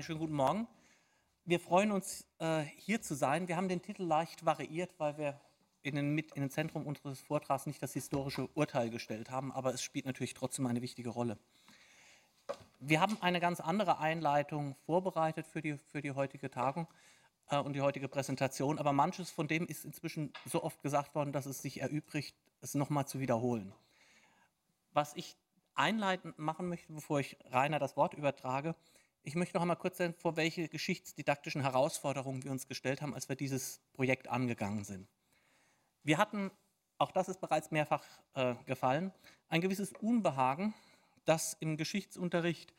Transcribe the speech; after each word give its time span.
Schönen 0.00 0.20
guten 0.20 0.34
Morgen. 0.34 0.68
Wir 1.44 1.58
freuen 1.58 1.90
uns, 1.90 2.24
äh, 2.38 2.60
hier 2.60 3.02
zu 3.02 3.16
sein. 3.16 3.48
Wir 3.48 3.56
haben 3.56 3.68
den 3.68 3.82
Titel 3.82 4.04
leicht 4.04 4.44
variiert, 4.44 4.94
weil 4.98 5.18
wir 5.18 5.40
in 5.82 5.96
den, 5.96 6.14
mit 6.14 6.32
in 6.32 6.42
den 6.42 6.50
Zentrum 6.50 6.86
unseres 6.86 7.20
Vortrags 7.20 7.66
nicht 7.66 7.82
das 7.82 7.94
historische 7.94 8.46
Urteil 8.54 8.90
gestellt 8.90 9.30
haben, 9.30 9.50
aber 9.50 9.74
es 9.74 9.82
spielt 9.82 10.06
natürlich 10.06 10.34
trotzdem 10.34 10.66
eine 10.66 10.82
wichtige 10.82 11.08
Rolle. 11.08 11.36
Wir 12.78 13.00
haben 13.00 13.20
eine 13.20 13.40
ganz 13.40 13.58
andere 13.58 13.98
Einleitung 13.98 14.76
vorbereitet 14.86 15.48
für 15.48 15.62
die, 15.62 15.76
für 15.78 16.00
die 16.00 16.12
heutige 16.12 16.48
Tagung 16.48 16.86
äh, 17.50 17.58
und 17.58 17.72
die 17.72 17.80
heutige 17.80 18.06
Präsentation, 18.08 18.78
aber 18.78 18.92
manches 18.92 19.32
von 19.32 19.48
dem 19.48 19.66
ist 19.66 19.84
inzwischen 19.84 20.32
so 20.44 20.62
oft 20.62 20.80
gesagt 20.80 21.16
worden, 21.16 21.32
dass 21.32 21.46
es 21.46 21.60
sich 21.60 21.80
erübrigt, 21.80 22.36
es 22.60 22.74
nochmal 22.74 23.08
zu 23.08 23.18
wiederholen. 23.18 23.72
Was 24.92 25.16
ich 25.16 25.36
einleitend 25.74 26.38
machen 26.38 26.68
möchte, 26.68 26.92
bevor 26.92 27.18
ich 27.18 27.36
Rainer 27.50 27.80
das 27.80 27.96
Wort 27.96 28.14
übertrage, 28.14 28.76
ich 29.22 29.34
möchte 29.34 29.56
noch 29.56 29.62
einmal 29.62 29.76
kurz 29.76 29.98
sagen, 29.98 30.14
vor 30.14 30.36
welche 30.36 30.68
geschichtsdidaktischen 30.68 31.60
Herausforderungen 31.60 32.44
wir 32.44 32.50
uns 32.50 32.66
gestellt 32.66 33.02
haben, 33.02 33.14
als 33.14 33.28
wir 33.28 33.36
dieses 33.36 33.80
Projekt 33.92 34.28
angegangen 34.28 34.84
sind. 34.84 35.08
Wir 36.02 36.18
hatten, 36.18 36.50
auch 36.98 37.12
das 37.12 37.28
ist 37.28 37.40
bereits 37.40 37.70
mehrfach 37.70 38.04
äh, 38.34 38.54
gefallen, 38.66 39.12
ein 39.48 39.60
gewisses 39.60 39.92
Unbehagen, 39.92 40.74
dass 41.24 41.54
im 41.60 41.76
Geschichtsunterricht 41.76 42.72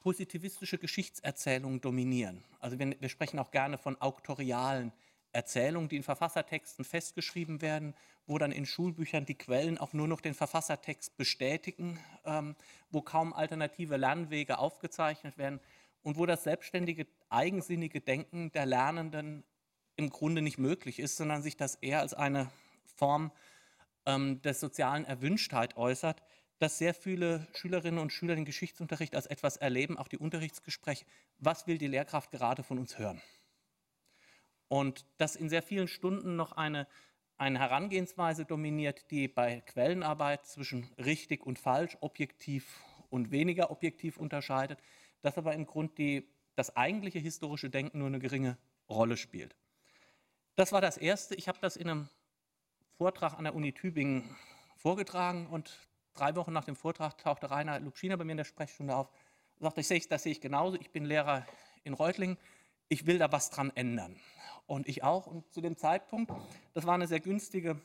positivistische 0.00 0.76
Geschichtserzählungen 0.76 1.80
dominieren. 1.80 2.44
Also 2.60 2.78
wir, 2.78 2.94
wir 3.00 3.08
sprechen 3.08 3.38
auch 3.38 3.50
gerne 3.50 3.78
von 3.78 3.98
auktorialen 4.00 4.92
Erzählungen, 5.32 5.88
die 5.88 5.96
in 5.96 6.02
Verfassertexten 6.02 6.84
festgeschrieben 6.84 7.62
werden, 7.62 7.94
wo 8.26 8.38
dann 8.38 8.52
in 8.52 8.66
Schulbüchern 8.66 9.24
die 9.24 9.34
Quellen 9.34 9.78
auch 9.78 9.92
nur 9.92 10.06
noch 10.06 10.20
den 10.20 10.34
Verfassertext 10.34 11.16
bestätigen, 11.16 11.98
ähm, 12.24 12.54
wo 12.90 13.02
kaum 13.02 13.32
alternative 13.32 13.96
Lernwege 13.96 14.58
aufgezeichnet 14.58 15.38
werden 15.38 15.60
und 16.04 16.18
wo 16.18 16.26
das 16.26 16.44
selbstständige, 16.44 17.08
eigensinnige 17.30 18.00
Denken 18.00 18.52
der 18.52 18.66
Lernenden 18.66 19.42
im 19.96 20.10
Grunde 20.10 20.42
nicht 20.42 20.58
möglich 20.58 21.00
ist, 21.00 21.16
sondern 21.16 21.42
sich 21.42 21.56
das 21.56 21.76
eher 21.76 22.00
als 22.00 22.14
eine 22.14 22.50
Form 22.96 23.32
ähm, 24.06 24.40
der 24.42 24.54
sozialen 24.54 25.06
Erwünschtheit 25.06 25.76
äußert, 25.76 26.22
dass 26.58 26.78
sehr 26.78 26.94
viele 26.94 27.48
Schülerinnen 27.54 27.98
und 27.98 28.12
Schüler 28.12 28.34
den 28.34 28.44
Geschichtsunterricht 28.44 29.16
als 29.16 29.26
etwas 29.26 29.56
erleben, 29.56 29.98
auch 29.98 30.08
die 30.08 30.18
Unterrichtsgespräche, 30.18 31.06
was 31.38 31.66
will 31.66 31.78
die 31.78 31.88
Lehrkraft 31.88 32.30
gerade 32.30 32.62
von 32.62 32.78
uns 32.78 32.98
hören? 32.98 33.20
Und 34.68 35.06
dass 35.16 35.36
in 35.36 35.48
sehr 35.48 35.62
vielen 35.62 35.88
Stunden 35.88 36.36
noch 36.36 36.52
eine, 36.52 36.86
eine 37.38 37.58
Herangehensweise 37.58 38.44
dominiert, 38.44 39.10
die 39.10 39.26
bei 39.26 39.62
Quellenarbeit 39.62 40.46
zwischen 40.46 40.84
richtig 40.98 41.46
und 41.46 41.58
falsch, 41.58 41.96
objektiv 42.00 42.80
und 43.08 43.30
weniger 43.30 43.70
objektiv 43.70 44.16
unterscheidet, 44.18 44.78
dass 45.24 45.38
aber 45.38 45.54
im 45.54 45.64
Grunde 45.64 45.94
die, 45.94 46.28
das 46.54 46.76
eigentliche 46.76 47.18
historische 47.18 47.70
Denken 47.70 47.98
nur 47.98 48.08
eine 48.08 48.18
geringe 48.18 48.58
Rolle 48.90 49.16
spielt. 49.16 49.56
Das 50.54 50.70
war 50.70 50.82
das 50.82 50.98
Erste. 50.98 51.34
Ich 51.34 51.48
habe 51.48 51.58
das 51.62 51.76
in 51.76 51.88
einem 51.88 52.08
Vortrag 52.98 53.32
an 53.38 53.44
der 53.44 53.54
Uni 53.54 53.72
Tübingen 53.72 54.36
vorgetragen 54.76 55.46
und 55.46 55.78
drei 56.12 56.36
Wochen 56.36 56.52
nach 56.52 56.66
dem 56.66 56.76
Vortrag 56.76 57.16
tauchte 57.16 57.50
Rainer 57.50 57.80
Lubschiner 57.80 58.18
bei 58.18 58.24
mir 58.24 58.32
in 58.32 58.36
der 58.36 58.44
Sprechstunde 58.44 58.94
auf 58.94 59.08
und 59.56 59.62
sagte, 59.62 59.80
ich 59.80 59.88
sehe, 59.88 59.98
das 60.00 60.24
sehe 60.24 60.32
ich 60.32 60.42
genauso, 60.42 60.76
ich 60.76 60.90
bin 60.90 61.06
Lehrer 61.06 61.46
in 61.84 61.94
Reutlingen, 61.94 62.36
ich 62.88 63.06
will 63.06 63.16
da 63.16 63.32
was 63.32 63.48
dran 63.48 63.72
ändern. 63.74 64.20
Und 64.66 64.86
ich 64.88 65.02
auch. 65.02 65.26
Und 65.26 65.50
zu 65.54 65.62
dem 65.62 65.78
Zeitpunkt, 65.78 66.30
das 66.74 66.84
war 66.84 66.94
eine 66.94 67.06
sehr 67.06 67.20
günstige 67.20 67.80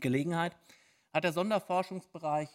Gelegenheit, 0.00 0.56
hat 1.12 1.24
der 1.24 1.34
Sonderforschungsbereich 1.34 2.48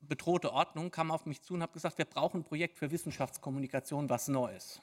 bedrohte 0.00 0.52
Ordnung 0.52 0.90
kam 0.90 1.10
auf 1.10 1.26
mich 1.26 1.42
zu 1.42 1.54
und 1.54 1.62
hat 1.62 1.72
gesagt, 1.72 1.98
wir 1.98 2.04
brauchen 2.04 2.40
ein 2.40 2.44
Projekt 2.44 2.78
für 2.78 2.90
Wissenschaftskommunikation, 2.90 4.08
was 4.08 4.28
Neues. 4.28 4.80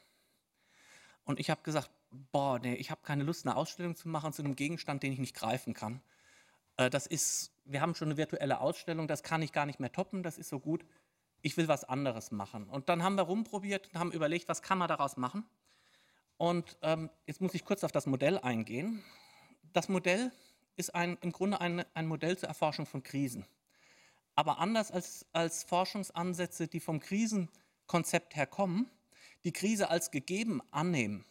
Und 1.23 1.39
ich 1.39 1.49
habe 1.49 1.61
gesagt, 1.63 1.89
boah, 2.31 2.59
nee, 2.59 2.75
ich 2.75 2.91
habe 2.91 3.01
keine 3.03 3.23
Lust, 3.23 3.45
eine 3.45 3.55
Ausstellung 3.55 3.95
zu 3.95 4.07
machen 4.07 4.33
zu 4.33 4.43
einem 4.43 4.55
Gegenstand, 4.55 5.03
den 5.03 5.11
ich 5.11 5.19
nicht 5.19 5.35
greifen 5.35 5.73
kann. 5.73 6.01
Äh, 6.77 6.89
das 6.89 7.07
ist, 7.07 7.51
wir 7.65 7.81
haben 7.81 7.95
schon 7.95 8.09
eine 8.09 8.17
virtuelle 8.17 8.59
Ausstellung, 8.59 9.07
das 9.07 9.23
kann 9.23 9.41
ich 9.41 9.51
gar 9.51 9.65
nicht 9.65 9.79
mehr 9.79 9.91
toppen, 9.91 10.23
das 10.23 10.37
ist 10.37 10.49
so 10.49 10.59
gut. 10.59 10.85
Ich 11.41 11.57
will 11.57 11.67
was 11.67 11.83
anderes 11.83 12.31
machen. 12.31 12.67
Und 12.69 12.89
dann 12.89 13.03
haben 13.03 13.15
wir 13.15 13.23
rumprobiert 13.23 13.89
und 13.89 13.99
haben 13.99 14.11
überlegt, 14.11 14.47
was 14.49 14.61
kann 14.61 14.77
man 14.77 14.87
daraus 14.87 15.17
machen. 15.17 15.45
Und 16.37 16.77
ähm, 16.81 17.09
jetzt 17.27 17.41
muss 17.41 17.53
ich 17.53 17.63
kurz 17.63 17.83
auf 17.83 17.91
das 17.91 18.07
Modell 18.07 18.37
eingehen. 18.39 19.03
Das 19.73 19.89
Modell 19.89 20.31
ist 20.75 20.93
ein, 20.93 21.17
im 21.21 21.31
Grunde 21.31 21.61
ein, 21.61 21.85
ein 21.93 22.07
Modell 22.07 22.37
zur 22.37 22.49
Erforschung 22.49 22.85
von 22.85 23.03
Krisen. 23.03 23.45
Aber 24.35 24.59
anders 24.59 24.91
als, 24.91 25.25
als 25.31 25.63
Forschungsansätze, 25.63 26.67
die 26.67 26.79
vom 26.79 26.99
Krisenkonzept 26.99 28.35
her 28.35 28.47
kommen, 28.47 28.89
die 29.43 29.53
Krise 29.53 29.89
als 29.89 30.11
gegeben 30.11 30.61
annehmen, 30.71 31.25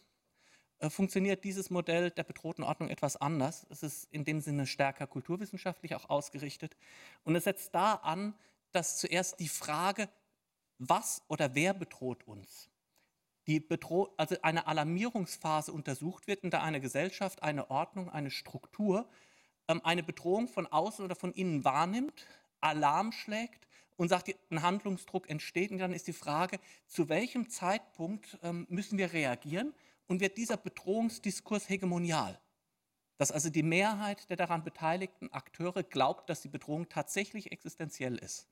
äh, 0.79 0.89
funktioniert 0.89 1.43
dieses 1.43 1.69
Modell 1.69 2.09
der 2.11 2.23
bedrohten 2.23 2.63
Ordnung 2.63 2.89
etwas 2.89 3.15
anders. 3.17 3.67
Es 3.69 3.83
ist 3.83 4.11
in 4.11 4.25
dem 4.25 4.41
Sinne 4.41 4.65
stärker 4.65 5.07
kulturwissenschaftlich 5.07 5.95
auch 5.95 6.09
ausgerichtet. 6.09 6.75
Und 7.23 7.35
es 7.35 7.43
setzt 7.43 7.75
da 7.75 7.93
an, 7.93 8.33
dass 8.71 8.97
zuerst 8.97 9.39
die 9.39 9.47
Frage, 9.47 10.09
was 10.77 11.21
oder 11.27 11.55
wer 11.55 11.73
bedroht 11.73 12.27
uns, 12.27 12.69
die 13.47 13.59
bedroh 13.59 14.13
also 14.17 14.35
eine 14.41 14.67
Alarmierungsphase 14.67 15.71
untersucht 15.71 16.27
wird, 16.27 16.43
in 16.43 16.51
der 16.51 16.63
eine 16.63 16.81
Gesellschaft, 16.81 17.43
eine 17.43 17.69
Ordnung, 17.69 18.09
eine 18.09 18.31
Struktur 18.31 19.07
ähm, 19.67 19.81
eine 19.83 20.03
Bedrohung 20.03 20.47
von 20.47 20.67
außen 20.67 21.03
oder 21.03 21.15
von 21.15 21.33
innen 21.33 21.63
wahrnimmt, 21.63 22.25
Alarm 22.61 23.11
schlägt 23.11 23.67
und 23.97 24.09
sagt, 24.09 24.33
ein 24.49 24.61
Handlungsdruck 24.61 25.29
entsteht. 25.29 25.71
Und 25.71 25.79
dann 25.79 25.93
ist 25.93 26.07
die 26.07 26.13
Frage, 26.13 26.59
zu 26.87 27.09
welchem 27.09 27.49
Zeitpunkt 27.49 28.37
ähm, 28.43 28.65
müssen 28.69 28.97
wir 28.97 29.13
reagieren 29.13 29.73
und 30.07 30.19
wird 30.19 30.37
dieser 30.37 30.57
Bedrohungsdiskurs 30.57 31.69
hegemonial? 31.69 32.39
Dass 33.17 33.31
also 33.31 33.49
die 33.49 33.63
Mehrheit 33.63 34.29
der 34.29 34.37
daran 34.37 34.63
beteiligten 34.63 35.31
Akteure 35.31 35.83
glaubt, 35.83 36.29
dass 36.29 36.41
die 36.41 36.49
Bedrohung 36.49 36.89
tatsächlich 36.89 37.51
existenziell 37.51 38.17
ist. 38.17 38.47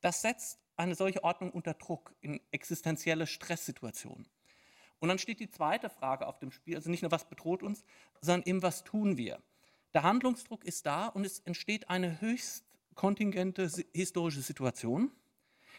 Das 0.00 0.22
setzt 0.22 0.58
eine 0.76 0.94
solche 0.94 1.22
Ordnung 1.22 1.50
unter 1.50 1.74
Druck 1.74 2.14
in 2.20 2.40
existenzielle 2.50 3.26
Stresssituationen. 3.26 4.26
Und 4.98 5.08
dann 5.08 5.18
steht 5.18 5.40
die 5.40 5.50
zweite 5.50 5.88
Frage 5.88 6.26
auf 6.26 6.38
dem 6.38 6.50
Spiel, 6.50 6.76
also 6.76 6.90
nicht 6.90 7.02
nur, 7.02 7.10
was 7.10 7.28
bedroht 7.28 7.62
uns, 7.62 7.84
sondern 8.20 8.48
eben, 8.48 8.62
was 8.62 8.84
tun 8.84 9.16
wir? 9.16 9.40
Der 9.94 10.02
Handlungsdruck 10.02 10.64
ist 10.64 10.86
da 10.86 11.06
und 11.06 11.24
es 11.24 11.40
entsteht 11.40 11.88
eine 11.88 12.20
höchst 12.20 12.64
kontingente 13.00 13.66
historische 13.94 14.42
Situation, 14.42 15.10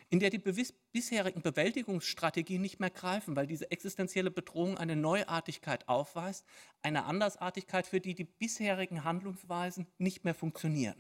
in 0.10 0.20
der 0.20 0.32
die 0.32 0.40
bisherigen 0.40 1.44
Bewältigungsstrategien 1.44 2.60
nicht 2.60 2.80
mehr 2.80 2.90
greifen, 2.90 3.36
weil 3.36 3.46
diese 3.46 3.70
existenzielle 3.70 4.32
Bedrohung 4.32 4.80
eine 4.80 4.96
Neuartigkeit 4.96 5.88
aufweist, 5.88 6.44
eine 6.82 7.06
Andersartigkeit, 7.06 7.86
für 7.86 8.00
die 8.00 8.16
die 8.16 8.24
bisherigen 8.24 9.04
Handlungsweisen 9.04 9.86
nicht 10.00 10.24
mehr 10.24 10.34
funktionieren. 10.34 11.00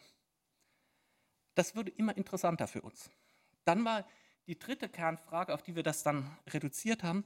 Das 1.55 1.73
würde 1.73 1.89
immer 1.89 2.15
interessanter 2.15 2.67
für 2.67 2.83
uns. 2.83 3.09
Dann 3.65 3.83
war 3.83 4.07
die 4.45 4.59
dritte 4.59 4.89
Kernfrage, 4.89 5.55
auf 5.55 5.63
die 5.63 5.75
wir 5.75 5.81
das 5.81 6.03
dann 6.03 6.37
reduziert 6.53 7.01
haben, 7.01 7.25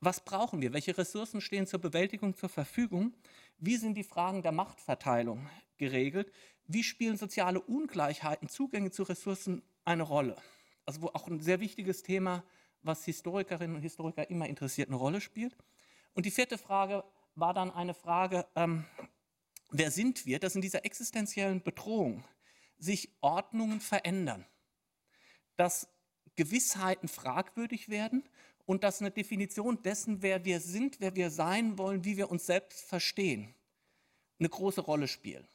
was 0.00 0.24
brauchen 0.24 0.60
wir? 0.60 0.72
Welche 0.72 0.98
Ressourcen 0.98 1.40
stehen 1.40 1.68
zur 1.68 1.80
Bewältigung 1.80 2.34
zur 2.34 2.48
Verfügung? 2.48 3.14
Wie 3.58 3.76
sind 3.76 3.94
die 3.94 4.02
Fragen 4.02 4.42
der 4.42 4.50
Machtverteilung 4.50 5.48
geregelt? 5.78 6.32
Wie 6.66 6.82
spielen 6.82 7.16
soziale 7.16 7.60
Ungleichheiten, 7.60 8.48
Zugänge 8.48 8.90
zu 8.90 9.02
Ressourcen 9.02 9.62
eine 9.84 10.02
Rolle? 10.02 10.36
Also 10.86 11.02
wo 11.02 11.08
auch 11.08 11.26
ein 11.28 11.40
sehr 11.40 11.60
wichtiges 11.60 12.02
Thema, 12.02 12.44
was 12.82 13.04
Historikerinnen 13.04 13.76
und 13.76 13.82
Historiker 13.82 14.28
immer 14.30 14.48
interessiert, 14.48 14.88
eine 14.88 14.96
Rolle 14.96 15.20
spielt. 15.20 15.56
Und 16.14 16.26
die 16.26 16.30
vierte 16.30 16.58
Frage 16.58 17.04
war 17.34 17.54
dann 17.54 17.70
eine 17.70 17.94
Frage, 17.94 18.46
ähm, 18.54 18.84
wer 19.70 19.90
sind 19.90 20.26
wir, 20.26 20.38
dass 20.38 20.54
in 20.54 20.60
dieser 20.60 20.84
existenziellen 20.84 21.62
Bedrohung 21.62 22.24
sich 22.78 23.10
Ordnungen 23.20 23.80
verändern, 23.80 24.46
dass 25.56 25.88
Gewissheiten 26.36 27.08
fragwürdig 27.08 27.88
werden 27.88 28.22
und 28.66 28.84
dass 28.84 29.00
eine 29.00 29.10
Definition 29.10 29.82
dessen, 29.82 30.22
wer 30.22 30.44
wir 30.44 30.60
sind, 30.60 31.00
wer 31.00 31.14
wir 31.14 31.30
sein 31.30 31.78
wollen, 31.78 32.04
wie 32.04 32.16
wir 32.16 32.30
uns 32.30 32.46
selbst 32.46 32.84
verstehen, 32.84 33.54
eine 34.38 34.48
große 34.48 34.80
Rolle 34.80 35.08
spielen. 35.08 35.46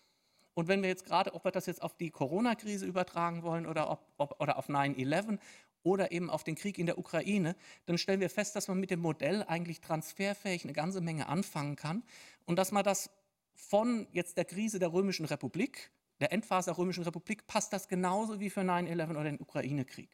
Und 0.54 0.68
wenn 0.68 0.82
wir 0.82 0.90
jetzt 0.90 1.06
gerade, 1.06 1.34
ob 1.34 1.46
wir 1.46 1.52
das 1.52 1.66
jetzt 1.66 1.82
auf 1.82 1.96
die 1.96 2.10
Corona-Krise 2.10 2.86
übertragen 2.86 3.44
wollen 3.44 3.66
oder, 3.66 3.90
ob, 3.90 4.06
ob, 4.18 4.42
oder 4.42 4.58
auf 4.58 4.70
9-11 4.70 5.40
oder 5.84 6.12
eben 6.12 6.30
auf 6.30 6.44
den 6.44 6.56
Krieg 6.56 6.78
in 6.78 6.86
der 6.86 6.98
Ukraine, 6.98 7.56
dann 7.86 7.98
stellen 7.98 8.20
wir 8.20 8.30
fest, 8.30 8.56
dass 8.56 8.68
man 8.68 8.80
mit 8.80 8.92
dem 8.92 9.00
Modell 9.00 9.44
eigentlich 9.44 9.82
transferfähig 9.82 10.64
eine 10.64 10.74
ganze 10.74 11.02
Menge 11.02 11.28
anfangen 11.28 11.76
kann 11.76 12.04
und 12.46 12.58
dass 12.58 12.72
man 12.72 12.84
das 12.84 13.10
von 13.56 14.08
jetzt 14.12 14.38
der 14.38 14.46
Krise 14.46 14.80
der 14.80 14.92
Römischen 14.92 15.26
Republik, 15.26 15.92
der 16.20 16.32
Endphase 16.32 16.72
der 16.72 16.78
Römischen 16.78 17.04
Republik, 17.04 17.48
passt 17.48 17.72
das 17.72 17.88
genauso 17.88 18.40
wie 18.40 18.50
für 18.50 18.62
9-11 18.62 19.10
oder 19.10 19.24
den 19.24 19.40
Ukraine-Krieg. 19.40 20.10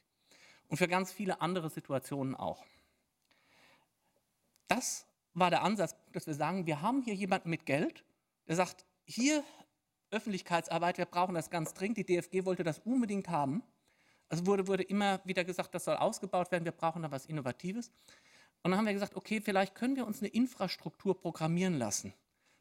Und 0.68 0.78
für 0.78 0.88
ganz 0.88 1.12
viele 1.12 1.42
andere 1.42 1.70
Situationen 1.70 2.36
auch. 2.36 2.66
Das 4.68 5.06
war 5.34 5.50
der 5.50 5.64
Ansatz, 5.64 5.96
dass 6.12 6.28
wir 6.28 6.34
sagen, 6.34 6.66
wir 6.66 6.82
haben 6.82 7.04
hier 7.04 7.14
jemanden 7.14 7.50
mit 7.50 7.66
Geld, 7.66 8.04
der 8.48 8.56
sagt, 8.56 8.86
hier 9.06 9.44
Öffentlichkeitsarbeit, 10.12 10.98
wir 10.98 11.06
brauchen 11.06 11.36
das 11.36 11.50
ganz 11.50 11.74
dringend. 11.74 11.98
Die 11.98 12.06
DFG 12.06 12.46
wollte 12.46 12.64
das 12.64 12.80
unbedingt 12.80 13.30
haben. 13.30 13.64
Also 14.30 14.46
wurde, 14.46 14.68
wurde 14.68 14.84
immer 14.84 15.20
wieder 15.26 15.44
gesagt, 15.44 15.76
das 15.76 15.86
soll 15.86 15.96
ausgebaut 15.96 16.52
werden, 16.52 16.66
wir 16.66 16.72
brauchen 16.72 17.04
da 17.04 17.12
was 17.12 17.26
Innovatives. 17.26 17.92
Und 18.64 18.72
dann 18.72 18.78
haben 18.78 18.86
wir 18.86 18.94
gesagt, 18.94 19.16
okay, 19.16 19.42
vielleicht 19.42 19.76
können 19.76 19.96
wir 19.96 20.08
uns 20.08 20.20
eine 20.20 20.30
Infrastruktur 20.30 21.20
programmieren 21.20 21.78
lassen 21.78 22.14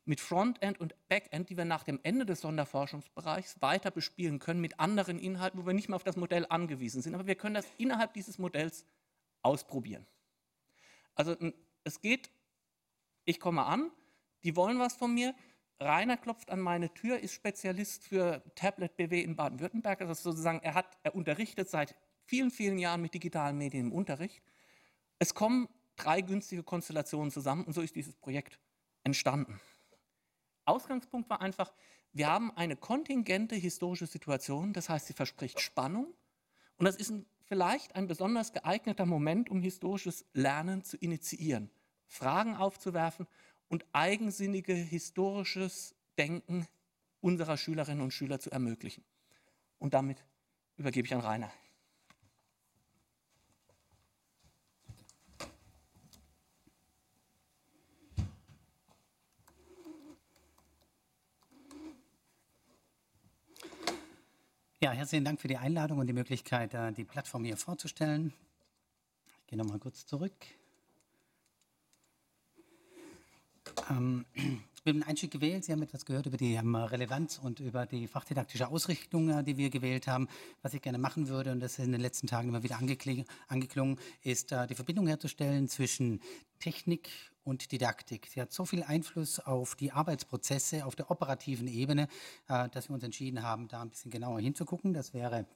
mit 0.04 0.20
Frontend 0.20 0.78
und 0.80 0.94
Backend, 1.08 1.48
die 1.48 1.56
wir 1.56 1.64
nach 1.64 1.82
dem 1.82 1.98
Ende 2.02 2.26
des 2.26 2.42
Sonderforschungsbereichs 2.42 3.62
weiter 3.62 3.90
bespielen 3.90 4.38
können 4.38 4.60
mit 4.60 4.78
anderen 4.78 5.18
Inhalten, 5.18 5.60
wo 5.60 5.66
wir 5.66 5.72
nicht 5.72 5.88
mehr 5.88 5.96
auf 5.96 6.04
das 6.04 6.16
Modell 6.16 6.46
angewiesen 6.48 7.00
sind. 7.00 7.14
Aber 7.14 7.26
wir 7.26 7.36
können 7.36 7.54
das 7.54 7.66
innerhalb 7.78 8.12
dieses 8.12 8.38
Modells 8.38 8.84
ausprobieren. 9.42 10.06
Also 11.14 11.36
es 11.84 12.00
geht, 12.00 12.30
ich 13.24 13.40
komme 13.40 13.64
an, 13.64 13.90
die 14.42 14.56
wollen 14.56 14.78
was 14.78 14.94
von 14.94 15.14
mir, 15.14 15.34
Rainer 15.80 16.16
klopft 16.16 16.50
an 16.50 16.60
meine 16.60 16.92
Tür, 16.94 17.18
ist 17.18 17.34
Spezialist 17.34 18.04
für 18.04 18.42
Tablet 18.54 18.96
BW 18.96 19.20
in 19.20 19.36
Baden-Württemberg. 19.36 20.00
Also 20.00 20.14
sozusagen, 20.14 20.60
er, 20.60 20.74
hat, 20.74 20.96
er 21.02 21.14
unterrichtet 21.14 21.68
seit 21.68 21.94
vielen, 22.24 22.50
vielen 22.50 22.78
Jahren 22.78 23.02
mit 23.02 23.14
digitalen 23.14 23.58
Medien 23.58 23.86
im 23.86 23.92
Unterricht. 23.92 24.42
Es 25.18 25.34
kommen 25.34 25.68
drei 25.96 26.20
günstige 26.20 26.62
Konstellationen 26.62 27.30
zusammen 27.30 27.64
und 27.64 27.72
so 27.72 27.80
ist 27.80 27.96
dieses 27.96 28.14
Projekt 28.14 28.58
entstanden. 29.04 29.60
Ausgangspunkt 30.64 31.28
war 31.28 31.40
einfach, 31.40 31.72
wir 32.12 32.28
haben 32.28 32.50
eine 32.56 32.76
kontingente 32.76 33.54
historische 33.54 34.06
Situation, 34.06 34.72
das 34.72 34.88
heißt, 34.88 35.06
sie 35.06 35.12
verspricht 35.12 35.60
Spannung 35.60 36.14
und 36.78 36.86
das 36.86 36.96
ist 36.96 37.10
ein, 37.10 37.26
vielleicht 37.42 37.94
ein 37.96 38.06
besonders 38.06 38.52
geeigneter 38.52 39.06
Moment, 39.06 39.50
um 39.50 39.60
historisches 39.60 40.24
Lernen 40.32 40.82
zu 40.82 40.96
initiieren, 40.96 41.70
Fragen 42.06 42.56
aufzuwerfen 42.56 43.26
und 43.68 43.84
eigensinnige 43.92 44.74
historisches 44.74 45.94
Denken 46.18 46.66
unserer 47.20 47.56
Schülerinnen 47.56 48.02
und 48.02 48.12
Schüler 48.12 48.38
zu 48.38 48.50
ermöglichen. 48.50 49.04
Und 49.78 49.94
damit 49.94 50.24
übergebe 50.76 51.06
ich 51.06 51.14
an 51.14 51.20
Rainer. 51.20 51.52
Ja, 64.84 64.90
herzlichen 64.90 65.24
Dank 65.24 65.40
für 65.40 65.48
die 65.48 65.56
Einladung 65.56 65.98
und 65.98 66.08
die 66.08 66.12
Möglichkeit, 66.12 66.74
äh, 66.74 66.92
die 66.92 67.04
Plattform 67.04 67.42
hier 67.44 67.56
vorzustellen. 67.56 68.34
Ich 69.40 69.46
gehe 69.46 69.58
nochmal 69.58 69.78
kurz 69.78 70.04
zurück. 70.04 70.34
Ähm, 73.90 74.24
ich 74.34 74.82
bin 74.82 74.96
einen 74.96 75.02
Einstieg 75.04 75.30
gewählt. 75.30 75.64
Sie 75.64 75.72
haben 75.72 75.82
etwas 75.82 76.04
gehört 76.04 76.26
über 76.26 76.36
die 76.36 76.54
ähm, 76.54 76.74
Relevanz 76.74 77.38
und 77.38 77.60
über 77.60 77.86
die 77.86 78.06
fachdidaktische 78.06 78.68
Ausrichtung, 78.68 79.30
äh, 79.30 79.42
die 79.42 79.56
wir 79.56 79.70
gewählt 79.70 80.06
haben. 80.06 80.28
Was 80.62 80.74
ich 80.74 80.82
gerne 80.82 80.98
machen 80.98 81.28
würde, 81.28 81.52
und 81.52 81.60
das 81.60 81.78
ist 81.78 81.84
in 81.84 81.92
den 81.92 82.00
letzten 82.00 82.26
Tagen 82.26 82.48
immer 82.48 82.62
wieder 82.62 82.78
angeklungen, 82.78 83.98
ist 84.22 84.52
äh, 84.52 84.66
die 84.66 84.74
Verbindung 84.74 85.06
herzustellen 85.06 85.68
zwischen 85.68 86.20
Technik 86.58 87.08
und 87.44 87.72
Didaktik. 87.72 88.26
Sie 88.26 88.40
hat 88.40 88.52
so 88.52 88.64
viel 88.64 88.82
Einfluss 88.82 89.38
auf 89.38 89.74
die 89.74 89.92
Arbeitsprozesse 89.92 90.86
auf 90.86 90.96
der 90.96 91.10
operativen 91.10 91.68
Ebene, 91.68 92.08
äh, 92.48 92.68
dass 92.70 92.88
wir 92.88 92.94
uns 92.94 93.04
entschieden 93.04 93.42
haben, 93.42 93.68
da 93.68 93.82
ein 93.82 93.90
bisschen 93.90 94.10
genauer 94.10 94.40
hinzugucken. 94.40 94.94
Das 94.94 95.12
wäre 95.14 95.46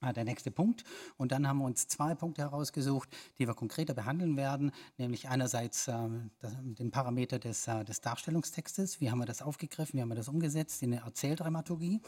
der 0.00 0.24
nächste 0.24 0.50
Punkt. 0.50 0.84
Und 1.16 1.32
dann 1.32 1.46
haben 1.46 1.58
wir 1.58 1.64
uns 1.64 1.86
zwei 1.86 2.14
Punkte 2.14 2.42
herausgesucht, 2.42 3.08
die 3.38 3.46
wir 3.46 3.54
konkreter 3.54 3.94
behandeln 3.94 4.36
werden, 4.36 4.72
nämlich 4.98 5.28
einerseits 5.28 5.88
äh, 5.88 5.94
das, 6.38 6.56
den 6.60 6.90
Parameter 6.90 7.38
des, 7.38 7.68
äh, 7.68 7.84
des, 7.84 8.00
Darstellungstextes, 8.00 9.00
wie 9.00 9.10
haben 9.10 9.18
wir 9.18 9.26
das 9.26 9.42
aufgegriffen, 9.42 9.98
wie 9.98 10.02
haben 10.02 10.08
wir 10.08 10.16
das 10.16 10.28
umgesetzt 10.28 10.82
in 10.82 10.92
der 10.92 11.02
Erzähldramaturgie 11.02 12.00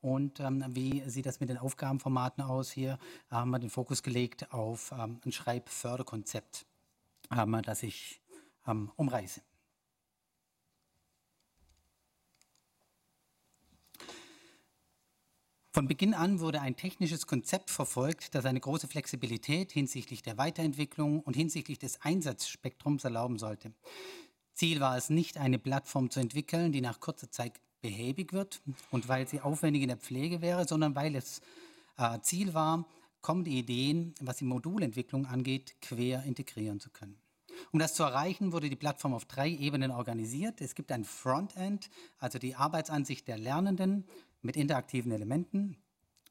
und 0.00 0.40
ähm, 0.40 0.64
wie 0.68 1.02
sieht 1.08 1.26
das 1.26 1.40
mit 1.40 1.48
den 1.48 1.58
Aufgabenformaten 1.58 2.44
aus. 2.44 2.70
Hier 2.70 2.98
haben 3.30 3.50
wir 3.50 3.58
den 3.58 3.70
Fokus 3.70 4.02
gelegt 4.02 4.52
auf 4.52 4.92
ähm, 4.92 5.20
ein 5.24 5.32
Schreibförderkonzept, 5.32 6.66
ähm, 7.30 7.60
das 7.64 7.82
ich 7.82 8.20
ähm, 8.66 8.90
umreiße. 8.96 9.47
Von 15.70 15.86
Beginn 15.86 16.14
an 16.14 16.40
wurde 16.40 16.60
ein 16.60 16.76
technisches 16.76 17.26
Konzept 17.26 17.70
verfolgt, 17.70 18.34
das 18.34 18.46
eine 18.46 18.58
große 18.58 18.88
Flexibilität 18.88 19.70
hinsichtlich 19.70 20.22
der 20.22 20.38
Weiterentwicklung 20.38 21.20
und 21.20 21.36
hinsichtlich 21.36 21.78
des 21.78 22.00
Einsatzspektrums 22.00 23.04
erlauben 23.04 23.38
sollte. 23.38 23.72
Ziel 24.54 24.80
war 24.80 24.96
es 24.96 25.10
nicht, 25.10 25.36
eine 25.36 25.58
Plattform 25.58 26.10
zu 26.10 26.20
entwickeln, 26.20 26.72
die 26.72 26.80
nach 26.80 27.00
kurzer 27.00 27.30
Zeit 27.30 27.60
behäbig 27.80 28.32
wird 28.32 28.60
und 28.90 29.08
weil 29.08 29.28
sie 29.28 29.40
aufwendig 29.40 29.82
in 29.82 29.88
der 29.88 29.98
Pflege 29.98 30.40
wäre, 30.40 30.66
sondern 30.66 30.96
weil 30.96 31.14
es 31.14 31.40
äh, 31.96 32.18
Ziel 32.22 32.54
war, 32.54 32.86
kommende 33.20 33.50
Ideen, 33.50 34.14
was 34.20 34.38
die 34.38 34.44
Modulentwicklung 34.44 35.26
angeht, 35.26 35.76
quer 35.80 36.24
integrieren 36.24 36.80
zu 36.80 36.90
können. 36.90 37.20
Um 37.72 37.78
das 37.78 37.94
zu 37.94 38.02
erreichen, 38.02 38.52
wurde 38.52 38.68
die 38.68 38.76
Plattform 38.76 39.14
auf 39.14 39.24
drei 39.24 39.48
Ebenen 39.48 39.90
organisiert. 39.90 40.60
Es 40.60 40.74
gibt 40.74 40.92
ein 40.92 41.04
Frontend, 41.04 41.90
also 42.18 42.38
die 42.38 42.54
Arbeitsansicht 42.54 43.26
der 43.28 43.38
Lernenden 43.38 44.06
mit 44.42 44.56
interaktiven 44.56 45.12
Elementen. 45.12 45.76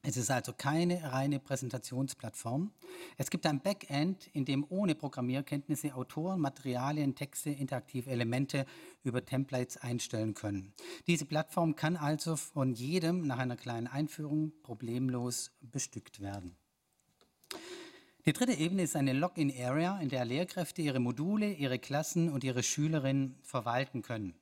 Es 0.02 0.16
ist 0.16 0.30
also 0.30 0.52
keine 0.52 1.02
reine 1.12 1.40
Präsentationsplattform. 1.40 2.72
Es 3.16 3.30
gibt 3.30 3.44
ein 3.46 3.60
Backend, 3.60 4.28
in 4.32 4.44
dem 4.44 4.64
ohne 4.68 4.94
Programmierkenntnisse 4.94 5.94
Autoren, 5.94 6.40
Materialien, 6.40 7.16
Texte, 7.16 7.50
interaktive 7.50 8.08
Elemente 8.10 8.64
über 9.02 9.24
Templates 9.24 9.76
einstellen 9.76 10.34
können. 10.34 10.72
Diese 11.08 11.24
Plattform 11.24 11.74
kann 11.74 11.96
also 11.96 12.36
von 12.36 12.74
jedem 12.74 13.26
nach 13.26 13.38
einer 13.38 13.56
kleinen 13.56 13.88
Einführung 13.88 14.52
problemlos 14.62 15.50
bestückt 15.60 16.20
werden. 16.20 16.56
Die 18.24 18.32
dritte 18.32 18.52
Ebene 18.52 18.82
ist 18.82 18.94
eine 18.94 19.14
Login-Area, 19.14 19.98
in 20.00 20.10
der 20.10 20.24
Lehrkräfte 20.24 20.82
ihre 20.82 21.00
Module, 21.00 21.52
ihre 21.52 21.78
Klassen 21.78 22.30
und 22.30 22.44
ihre 22.44 22.62
Schülerinnen 22.62 23.36
verwalten 23.42 24.02
können. 24.02 24.34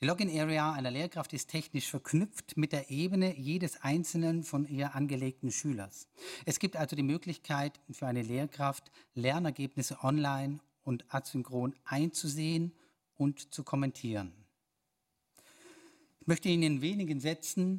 Die 0.00 0.06
Login-Area 0.06 0.74
einer 0.74 0.92
Lehrkraft 0.92 1.32
ist 1.32 1.50
technisch 1.50 1.90
verknüpft 1.90 2.56
mit 2.56 2.70
der 2.70 2.88
Ebene 2.88 3.36
jedes 3.36 3.82
einzelnen 3.82 4.44
von 4.44 4.64
ihr 4.64 4.94
angelegten 4.94 5.50
Schülers. 5.50 6.06
Es 6.46 6.60
gibt 6.60 6.76
also 6.76 6.94
die 6.94 7.02
Möglichkeit 7.02 7.80
für 7.90 8.06
eine 8.06 8.22
Lehrkraft, 8.22 8.92
Lernergebnisse 9.14 9.98
online 10.04 10.60
und 10.84 11.04
asynchron 11.12 11.74
einzusehen 11.84 12.72
und 13.16 13.52
zu 13.52 13.64
kommentieren. 13.64 14.32
Ich 16.20 16.28
möchte 16.28 16.48
Ihnen 16.48 16.62
in 16.62 16.80
wenigen 16.80 17.18
Sätzen 17.18 17.78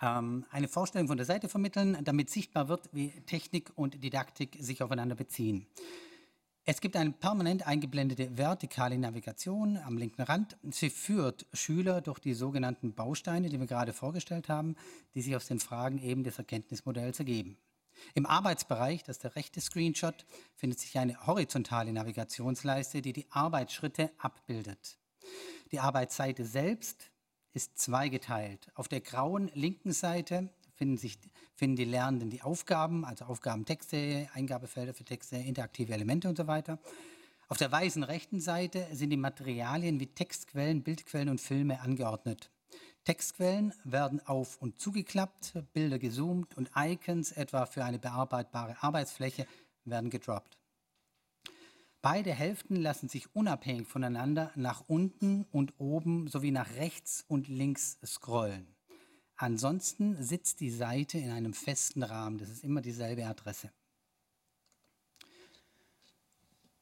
ähm, 0.00 0.46
eine 0.50 0.68
Vorstellung 0.68 1.08
von 1.08 1.16
der 1.16 1.26
Seite 1.26 1.48
vermitteln, 1.48 1.98
damit 2.04 2.30
sichtbar 2.30 2.68
wird, 2.68 2.88
wie 2.92 3.10
Technik 3.26 3.72
und 3.74 4.04
Didaktik 4.04 4.56
sich 4.60 4.84
aufeinander 4.84 5.16
beziehen. 5.16 5.66
Es 6.70 6.82
gibt 6.82 6.96
eine 6.96 7.12
permanent 7.12 7.66
eingeblendete 7.66 8.36
vertikale 8.36 8.98
Navigation 8.98 9.78
am 9.78 9.96
linken 9.96 10.20
Rand. 10.20 10.58
Sie 10.70 10.90
führt 10.90 11.46
Schüler 11.54 12.02
durch 12.02 12.18
die 12.18 12.34
sogenannten 12.34 12.92
Bausteine, 12.92 13.48
die 13.48 13.58
wir 13.58 13.66
gerade 13.66 13.94
vorgestellt 13.94 14.50
haben, 14.50 14.76
die 15.14 15.22
sich 15.22 15.34
aus 15.34 15.46
den 15.46 15.60
Fragen 15.60 15.96
eben 15.96 16.24
des 16.24 16.36
Erkenntnismodells 16.36 17.20
ergeben. 17.20 17.56
Im 18.12 18.26
Arbeitsbereich, 18.26 19.02
das 19.02 19.16
ist 19.16 19.24
der 19.24 19.34
rechte 19.34 19.62
Screenshot, 19.62 20.26
findet 20.56 20.78
sich 20.78 20.98
eine 20.98 21.26
horizontale 21.26 21.90
Navigationsleiste, 21.90 23.00
die 23.00 23.14
die 23.14 23.26
Arbeitsschritte 23.30 24.10
abbildet. 24.18 24.98
Die 25.72 25.80
Arbeitsseite 25.80 26.44
selbst 26.44 27.10
ist 27.54 27.78
zweigeteilt. 27.78 28.70
Auf 28.74 28.88
der 28.88 29.00
grauen 29.00 29.50
linken 29.54 29.92
Seite 29.92 30.50
finden, 30.74 30.98
sich, 30.98 31.18
finden 31.58 31.74
die 31.74 31.84
Lernenden 31.84 32.30
die 32.30 32.42
Aufgaben, 32.42 33.04
also 33.04 33.24
Aufgabentexte, 33.24 34.28
Eingabefelder 34.32 34.94
für 34.94 35.04
Texte, 35.04 35.36
interaktive 35.36 35.92
Elemente 35.92 36.28
und 36.28 36.38
so 36.38 36.46
weiter. 36.46 36.78
Auf 37.48 37.56
der 37.56 37.72
weißen 37.72 38.04
rechten 38.04 38.40
Seite 38.40 38.86
sind 38.92 39.10
die 39.10 39.16
Materialien 39.16 39.98
wie 39.98 40.06
Textquellen, 40.06 40.84
Bildquellen 40.84 41.28
und 41.28 41.40
Filme 41.40 41.80
angeordnet. 41.80 42.50
Textquellen 43.04 43.74
werden 43.82 44.24
auf- 44.24 44.58
und 44.62 44.78
zugeklappt, 44.78 45.54
Bilder 45.72 45.98
gezoomt 45.98 46.56
und 46.56 46.70
Icons, 46.76 47.32
etwa 47.32 47.66
für 47.66 47.84
eine 47.84 47.98
bearbeitbare 47.98 48.76
Arbeitsfläche, 48.80 49.46
werden 49.84 50.10
gedroppt. 50.10 50.58
Beide 52.02 52.32
Hälften 52.32 52.76
lassen 52.76 53.08
sich 53.08 53.34
unabhängig 53.34 53.88
voneinander 53.88 54.52
nach 54.54 54.84
unten 54.86 55.44
und 55.50 55.74
oben 55.78 56.28
sowie 56.28 56.52
nach 56.52 56.76
rechts 56.76 57.24
und 57.26 57.48
links 57.48 57.98
scrollen. 58.06 58.77
Ansonsten 59.38 60.20
sitzt 60.20 60.58
die 60.58 60.70
Seite 60.70 61.16
in 61.16 61.30
einem 61.30 61.54
festen 61.54 62.02
Rahmen. 62.02 62.38
Das 62.38 62.50
ist 62.50 62.64
immer 62.64 62.80
dieselbe 62.80 63.24
Adresse. 63.24 63.70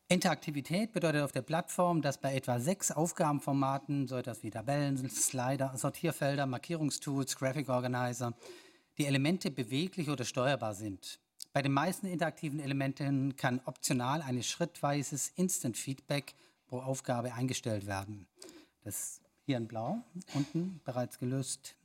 Interaktivität 0.08 0.92
bedeutet 0.92 1.22
auf 1.22 1.32
der 1.32 1.42
Plattform, 1.42 2.00
dass 2.00 2.18
bei 2.18 2.34
etwa 2.34 2.58
sechs 2.58 2.90
Aufgabenformaten, 2.90 4.08
so 4.08 4.16
etwas 4.16 4.42
wie 4.42 4.50
Tabellen, 4.50 4.96
Slider, 5.10 5.76
Sortierfelder, 5.76 6.46
Markierungstools, 6.46 7.36
Graphic 7.36 7.68
Organizer, 7.68 8.32
die 8.96 9.04
Elemente 9.04 9.50
beweglich 9.50 10.08
oder 10.08 10.24
steuerbar 10.24 10.74
sind. 10.74 11.20
Bei 11.52 11.60
den 11.60 11.72
meisten 11.72 12.06
interaktiven 12.06 12.60
Elementen 12.60 13.36
kann 13.36 13.60
optional 13.66 14.22
ein 14.22 14.42
schrittweises 14.42 15.30
Instant 15.36 15.76
Feedback 15.76 16.34
pro 16.68 16.80
Aufgabe 16.80 17.34
eingestellt 17.34 17.86
werden. 17.86 18.26
Das 18.82 19.20
hier 19.44 19.58
in 19.58 19.68
Blau, 19.68 19.98
unten 20.34 20.80
bereits 20.84 21.18
gelöst. 21.18 21.76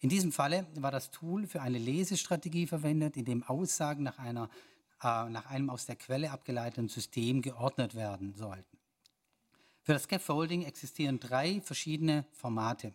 In 0.00 0.08
diesem 0.08 0.32
Falle 0.32 0.66
war 0.74 0.90
das 0.90 1.10
Tool 1.10 1.46
für 1.46 1.62
eine 1.62 1.78
Lesestrategie 1.78 2.66
verwendet, 2.66 3.16
in 3.16 3.24
dem 3.24 3.42
Aussagen 3.42 4.02
nach 4.02 4.18
einer 4.18 4.48
äh, 5.02 5.28
nach 5.28 5.46
einem 5.46 5.70
aus 5.70 5.86
der 5.86 5.96
Quelle 5.96 6.32
abgeleiteten 6.32 6.88
System 6.88 7.40
geordnet 7.40 7.94
werden 7.94 8.34
sollten. 8.34 8.78
Für 9.82 9.92
das 9.92 10.04
Scaffolding 10.04 10.64
existieren 10.64 11.20
drei 11.20 11.60
verschiedene 11.60 12.24
Formate. 12.32 12.92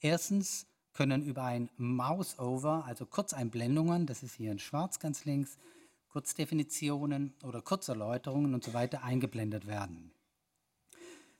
Erstens 0.00 0.66
können 0.92 1.22
über 1.22 1.44
ein 1.44 1.70
Mouse-Over, 1.76 2.84
also 2.84 3.06
Kurzeinblendungen, 3.06 4.06
das 4.06 4.22
ist 4.22 4.34
hier 4.34 4.50
in 4.50 4.58
schwarz 4.58 4.98
ganz 4.98 5.24
links, 5.24 5.56
Kurzdefinitionen 6.08 7.34
oder 7.44 7.62
Kurzerläuterungen 7.62 8.52
und 8.52 8.64
so 8.64 8.74
weiter 8.74 9.04
eingeblendet 9.04 9.66
werden. 9.66 10.10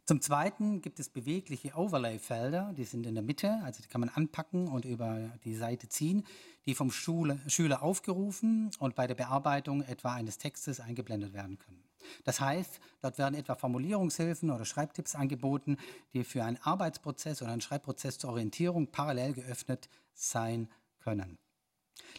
Zum 0.08 0.20
Zweiten 0.20 0.82
gibt 0.82 1.00
es 1.00 1.08
bewegliche 1.08 1.74
Overlay-Felder, 1.74 2.72
die 2.76 2.84
sind 2.84 3.06
in 3.06 3.16
der 3.16 3.24
Mitte, 3.24 3.58
also 3.64 3.82
die 3.82 3.88
kann 3.88 4.00
man 4.00 4.08
anpacken 4.08 4.68
und 4.68 4.84
über 4.84 5.32
die 5.44 5.56
Seite 5.56 5.88
ziehen, 5.88 6.24
die 6.64 6.76
vom 6.76 6.92
Schule, 6.92 7.40
Schüler 7.48 7.82
aufgerufen 7.82 8.70
und 8.78 8.94
bei 8.94 9.08
der 9.08 9.16
Bearbeitung 9.16 9.82
etwa 9.82 10.14
eines 10.14 10.38
Textes 10.38 10.78
eingeblendet 10.78 11.32
werden 11.32 11.58
können. 11.58 11.82
Das 12.22 12.38
heißt, 12.38 12.78
dort 13.02 13.18
werden 13.18 13.34
etwa 13.34 13.56
Formulierungshilfen 13.56 14.52
oder 14.52 14.64
Schreibtipps 14.64 15.16
angeboten, 15.16 15.76
die 16.12 16.22
für 16.22 16.44
einen 16.44 16.58
Arbeitsprozess 16.62 17.42
oder 17.42 17.50
einen 17.50 17.60
Schreibprozess 17.60 18.18
zur 18.18 18.30
Orientierung 18.30 18.86
parallel 18.92 19.32
geöffnet 19.32 19.88
sein 20.14 20.68
können. 21.00 21.36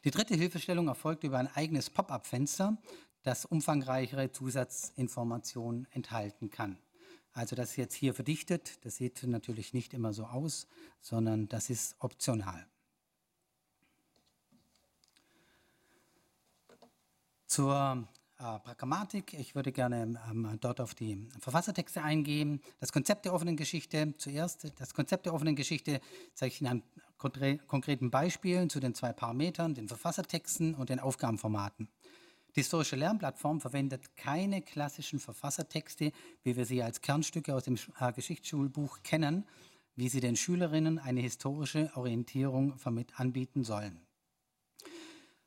Die 0.03 0.11
dritte 0.11 0.35
Hilfestellung 0.35 0.89
erfolgt 0.89 1.23
über 1.23 1.37
ein 1.37 1.47
eigenes 1.55 1.89
Pop-up-Fenster, 1.89 2.77
das 3.23 3.45
umfangreichere 3.45 4.29
Zusatzinformationen 4.33 5.87
enthalten 5.91 6.49
kann. 6.49 6.77
Also 7.37 7.55
das 7.55 7.69
ist 7.69 7.75
jetzt 7.75 7.93
hier 7.93 8.15
verdichtet, 8.15 8.83
das 8.83 8.95
sieht 8.95 9.21
natürlich 9.21 9.71
nicht 9.71 9.93
immer 9.93 10.11
so 10.11 10.25
aus, 10.25 10.65
sondern 11.01 11.47
das 11.47 11.69
ist 11.69 11.95
optional. 11.99 12.65
Zur 17.45 18.07
äh, 18.39 18.59
Pragmatik. 18.59 19.35
Ich 19.35 19.53
würde 19.53 19.71
gerne 19.71 20.19
ähm, 20.27 20.57
dort 20.61 20.81
auf 20.81 20.95
die 20.95 21.29
Verfassertexte 21.39 22.01
eingehen. 22.01 22.59
Das 22.79 22.91
Konzept 22.91 23.25
der 23.25 23.35
offenen 23.35 23.55
Geschichte. 23.55 24.15
Zuerst 24.17 24.71
das 24.79 24.95
Konzept 24.95 25.27
der 25.27 25.35
offenen 25.35 25.55
Geschichte 25.55 26.01
zeige 26.33 26.55
ich 26.55 26.61
Ihnen 26.61 26.71
an 26.71 26.83
konkreten 27.67 28.09
Beispielen 28.09 28.71
zu 28.71 28.79
den 28.79 28.95
zwei 28.95 29.13
Parametern, 29.13 29.75
den 29.75 29.87
Verfassertexten 29.87 30.73
und 30.73 30.89
den 30.89 30.99
Aufgabenformaten. 30.99 31.87
Die 32.57 32.61
historische 32.61 32.95
Lernplattform 32.95 33.61
verwendet 33.61 34.17
keine 34.17 34.63
klassischen 34.63 35.19
Verfassertexte, 35.19 36.11
wie 36.41 36.57
wir 36.57 36.65
sie 36.65 36.81
als 36.81 37.01
Kernstücke 37.01 37.53
aus 37.53 37.65
dem 37.65 37.77
äh, 37.99 38.11
Geschichtsschulbuch 38.11 39.03
kennen, 39.03 39.45
wie 39.95 40.09
sie 40.09 40.21
den 40.21 40.35
Schülerinnen 40.35 40.97
eine 40.97 41.21
historische 41.21 41.91
Orientierung 41.93 42.73
anbieten 43.13 43.63
sollen. 43.63 44.01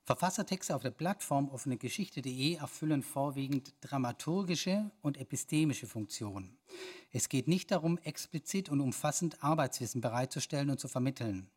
Verfassertexte 0.04 0.72
auf 0.76 0.82
der 0.82 0.92
Plattform 0.92 1.48
offenegeschichte.de 1.48 2.54
erfüllen 2.54 3.02
vorwiegend 3.02 3.74
dramaturgische 3.80 4.92
und 5.02 5.16
epistemische 5.16 5.88
Funktionen. 5.88 6.58
Es 7.10 7.28
geht 7.28 7.48
nicht 7.48 7.72
darum, 7.72 7.98
explizit 7.98 8.68
und 8.68 8.80
umfassend 8.80 9.42
Arbeitswissen 9.42 10.00
bereitzustellen 10.00 10.70
und 10.70 10.78
zu 10.78 10.86
vermitteln. 10.86 11.50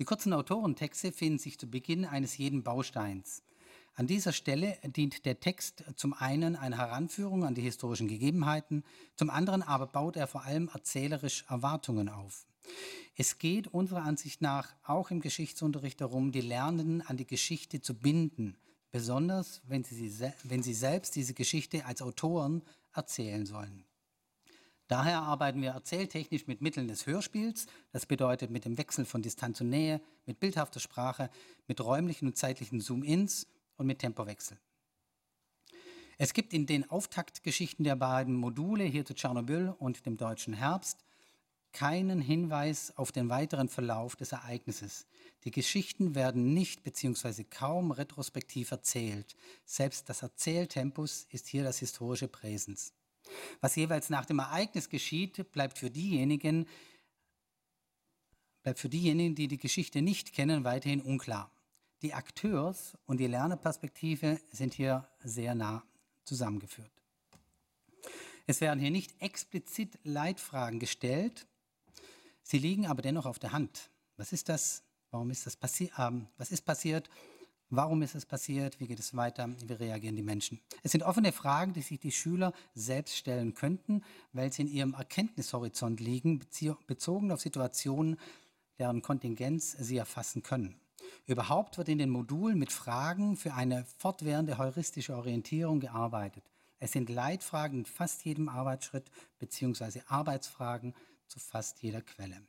Die 0.00 0.04
kurzen 0.04 0.32
Autorentexte 0.32 1.12
finden 1.12 1.38
sich 1.38 1.60
zu 1.60 1.68
Beginn 1.68 2.04
eines 2.04 2.36
jeden 2.38 2.64
Bausteins. 2.64 3.44
An 3.98 4.06
dieser 4.06 4.32
Stelle 4.32 4.76
dient 4.84 5.24
der 5.24 5.40
Text 5.40 5.82
zum 5.96 6.12
einen 6.12 6.54
einer 6.54 6.76
Heranführung 6.76 7.44
an 7.44 7.54
die 7.54 7.62
historischen 7.62 8.08
Gegebenheiten, 8.08 8.84
zum 9.16 9.30
anderen 9.30 9.62
aber 9.62 9.86
baut 9.86 10.16
er 10.16 10.26
vor 10.26 10.44
allem 10.44 10.68
erzählerisch 10.68 11.46
Erwartungen 11.48 12.10
auf. 12.10 12.46
Es 13.16 13.38
geht 13.38 13.68
unserer 13.68 14.02
Ansicht 14.02 14.42
nach 14.42 14.74
auch 14.84 15.10
im 15.10 15.20
Geschichtsunterricht 15.20 15.98
darum, 15.98 16.30
die 16.30 16.42
Lernenden 16.42 17.00
an 17.00 17.16
die 17.16 17.26
Geschichte 17.26 17.80
zu 17.80 17.94
binden, 17.94 18.58
besonders 18.90 19.62
wenn 19.66 19.82
sie, 19.82 20.12
wenn 20.44 20.62
sie 20.62 20.74
selbst 20.74 21.16
diese 21.16 21.32
Geschichte 21.32 21.86
als 21.86 22.02
Autoren 22.02 22.62
erzählen 22.92 23.46
sollen. 23.46 23.86
Daher 24.88 25.22
arbeiten 25.22 25.62
wir 25.62 25.70
erzähltechnisch 25.70 26.46
mit 26.46 26.60
Mitteln 26.60 26.86
des 26.86 27.06
Hörspiels, 27.06 27.66
das 27.92 28.04
bedeutet 28.04 28.50
mit 28.50 28.66
dem 28.66 28.76
Wechsel 28.76 29.06
von 29.06 29.22
Distanz 29.22 29.62
und 29.62 29.70
Nähe, 29.70 30.02
mit 30.26 30.38
bildhafter 30.38 30.80
Sprache, 30.80 31.30
mit 31.66 31.80
räumlichen 31.80 32.28
und 32.28 32.36
zeitlichen 32.36 32.82
Zoom-ins 32.82 33.46
und 33.76 33.86
mit 33.86 33.98
Tempowechsel. 34.00 34.58
Es 36.18 36.32
gibt 36.32 36.54
in 36.54 36.66
den 36.66 36.88
Auftaktgeschichten 36.90 37.84
der 37.84 37.96
beiden 37.96 38.34
Module, 38.34 38.84
hier 38.84 39.04
zu 39.04 39.14
Tschernobyl 39.14 39.74
und 39.78 40.06
dem 40.06 40.16
deutschen 40.16 40.54
Herbst, 40.54 41.04
keinen 41.72 42.22
Hinweis 42.22 42.96
auf 42.96 43.12
den 43.12 43.28
weiteren 43.28 43.68
Verlauf 43.68 44.16
des 44.16 44.32
Ereignisses. 44.32 45.06
Die 45.44 45.50
Geschichten 45.50 46.14
werden 46.14 46.54
nicht 46.54 46.82
bzw. 46.84 47.44
kaum 47.44 47.90
retrospektiv 47.90 48.70
erzählt. 48.70 49.36
Selbst 49.66 50.08
das 50.08 50.22
Erzähltempus 50.22 51.26
ist 51.30 51.48
hier 51.48 51.64
das 51.64 51.78
historische 51.78 52.28
Präsens. 52.28 52.94
Was 53.60 53.76
jeweils 53.76 54.08
nach 54.08 54.24
dem 54.24 54.38
Ereignis 54.38 54.88
geschieht, 54.88 55.52
bleibt 55.52 55.78
für 55.78 55.90
diejenigen, 55.90 56.66
bleibt 58.62 58.78
für 58.78 58.88
diejenigen, 58.88 59.34
die 59.34 59.48
die 59.48 59.58
Geschichte 59.58 60.00
nicht 60.00 60.32
kennen, 60.32 60.64
weiterhin 60.64 61.02
unklar. 61.02 61.50
Die 62.02 62.14
Akteurs- 62.14 62.96
und 63.06 63.18
die 63.18 63.26
Lernerperspektive 63.26 64.40
sind 64.50 64.74
hier 64.74 65.08
sehr 65.22 65.54
nah 65.54 65.82
zusammengeführt. 66.24 66.90
Es 68.46 68.60
werden 68.60 68.78
hier 68.78 68.90
nicht 68.90 69.20
explizit 69.20 69.98
Leitfragen 70.04 70.78
gestellt, 70.78 71.46
Sie 72.48 72.58
liegen 72.58 72.86
aber 72.86 73.02
dennoch 73.02 73.26
auf 73.26 73.40
der 73.40 73.50
Hand. 73.50 73.90
Was 74.16 74.32
ist 74.32 74.48
das? 74.48 74.84
Warum 75.10 75.30
ist 75.30 75.46
das 75.46 75.56
passiert? 75.56 75.90
Ähm, 75.98 76.28
was 76.38 76.52
ist 76.52 76.62
passiert? 76.62 77.10
Warum 77.70 78.02
ist 78.02 78.14
es 78.14 78.24
passiert? 78.24 78.78
Wie 78.78 78.86
geht 78.86 79.00
es 79.00 79.16
weiter? 79.16 79.48
Wie 79.66 79.72
reagieren 79.72 80.14
die 80.14 80.22
Menschen? 80.22 80.60
Es 80.84 80.92
sind 80.92 81.02
offene 81.02 81.32
Fragen, 81.32 81.72
die 81.72 81.82
sich 81.82 81.98
die 81.98 82.12
Schüler 82.12 82.52
selbst 82.72 83.16
stellen 83.16 83.54
könnten, 83.54 84.04
weil 84.32 84.52
sie 84.52 84.62
in 84.62 84.68
ihrem 84.68 84.94
Erkenntnishorizont 84.94 85.98
liegen, 85.98 86.38
bezogen 86.86 87.32
auf 87.32 87.40
Situationen, 87.40 88.16
deren 88.78 89.02
Kontingenz 89.02 89.72
sie 89.72 89.96
erfassen 89.96 90.44
können. 90.44 90.76
Überhaupt 91.26 91.76
wird 91.76 91.88
in 91.88 91.98
den 91.98 92.10
Modulen 92.10 92.56
mit 92.56 92.70
Fragen 92.70 93.36
für 93.36 93.54
eine 93.54 93.84
fortwährende 93.98 94.58
heuristische 94.58 95.16
Orientierung 95.16 95.80
gearbeitet. 95.80 96.44
Es 96.78 96.92
sind 96.92 97.10
Leitfragen 97.10 97.80
in 97.80 97.84
fast 97.84 98.24
jedem 98.24 98.48
Arbeitsschritt 98.48 99.10
bzw. 99.40 100.02
Arbeitsfragen 100.06 100.94
zu 101.26 101.40
fast 101.40 101.82
jeder 101.82 102.00
Quelle. 102.00 102.42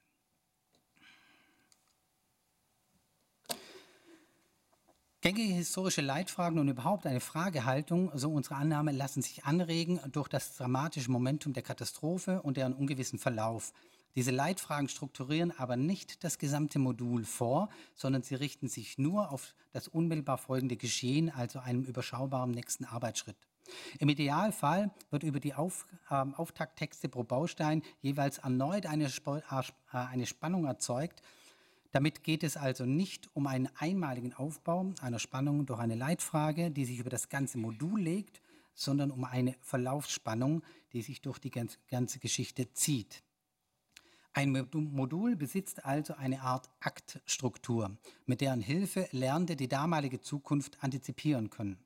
Gängige 5.21 5.55
historische 5.55 6.01
Leitfragen 6.01 6.59
und 6.59 6.67
überhaupt 6.67 7.07
eine 7.07 7.19
Fragehaltung, 7.19 8.11
so 8.13 8.31
unsere 8.31 8.55
Annahme, 8.55 8.91
lassen 8.91 9.23
sich 9.23 9.45
anregen 9.45 9.99
durch 10.11 10.27
das 10.27 10.55
dramatische 10.55 11.09
Momentum 11.09 11.53
der 11.53 11.63
Katastrophe 11.63 12.43
und 12.43 12.57
deren 12.57 12.73
ungewissen 12.73 13.17
Verlauf. 13.17 13.73
Diese 14.17 14.31
Leitfragen 14.31 14.89
strukturieren 14.89 15.53
aber 15.59 15.77
nicht 15.77 16.23
das 16.23 16.39
gesamte 16.39 16.79
Modul 16.79 17.23
vor, 17.23 17.69
sondern 17.93 18.23
sie 18.23 18.33
richten 18.33 18.67
sich 18.67 18.97
nur 18.97 19.31
auf 19.31 19.53
das 19.73 19.87
unmittelbar 19.87 20.39
folgende 20.39 20.75
Geschehen, 20.75 21.29
also 21.29 21.59
einem 21.59 21.83
überschaubaren 21.83 22.49
nächsten 22.49 22.85
Arbeitsschritt. 22.85 23.35
Im 23.99 24.09
Idealfall 24.09 24.89
wird 25.11 25.21
über 25.21 25.39
die 25.39 25.53
Auf, 25.53 25.85
äh, 26.09 26.15
Auftakttexte 26.15 27.09
pro 27.09 27.21
Baustein 27.25 27.83
jeweils 28.01 28.39
erneut 28.39 28.87
eine, 28.87 29.05
äh, 29.05 29.51
eine 29.91 30.25
Spannung 30.25 30.65
erzeugt. 30.65 31.21
Damit 31.91 32.23
geht 32.23 32.43
es 32.43 32.57
also 32.57 32.87
nicht 32.87 33.29
um 33.35 33.45
einen 33.45 33.69
einmaligen 33.77 34.33
Aufbau 34.33 34.95
einer 34.99 35.19
Spannung 35.19 35.67
durch 35.67 35.79
eine 35.79 35.95
Leitfrage, 35.95 36.71
die 36.71 36.85
sich 36.85 36.97
über 36.97 37.11
das 37.11 37.29
ganze 37.29 37.59
Modul 37.59 38.01
legt, 38.01 38.41
sondern 38.73 39.11
um 39.11 39.25
eine 39.25 39.53
Verlaufsspannung, 39.61 40.63
die 40.93 41.03
sich 41.03 41.21
durch 41.21 41.37
die 41.37 41.51
ganze 41.51 42.17
Geschichte 42.17 42.73
zieht. 42.73 43.21
Ein 44.33 44.67
Modul 44.71 45.35
besitzt 45.35 45.83
also 45.83 46.13
eine 46.13 46.41
Art 46.41 46.69
Aktstruktur, 46.79 47.97
mit 48.25 48.41
deren 48.41 48.61
Hilfe 48.61 49.07
Lernende 49.11 49.55
die 49.55 49.67
damalige 49.67 50.21
Zukunft 50.21 50.77
antizipieren 50.83 51.49
können 51.49 51.79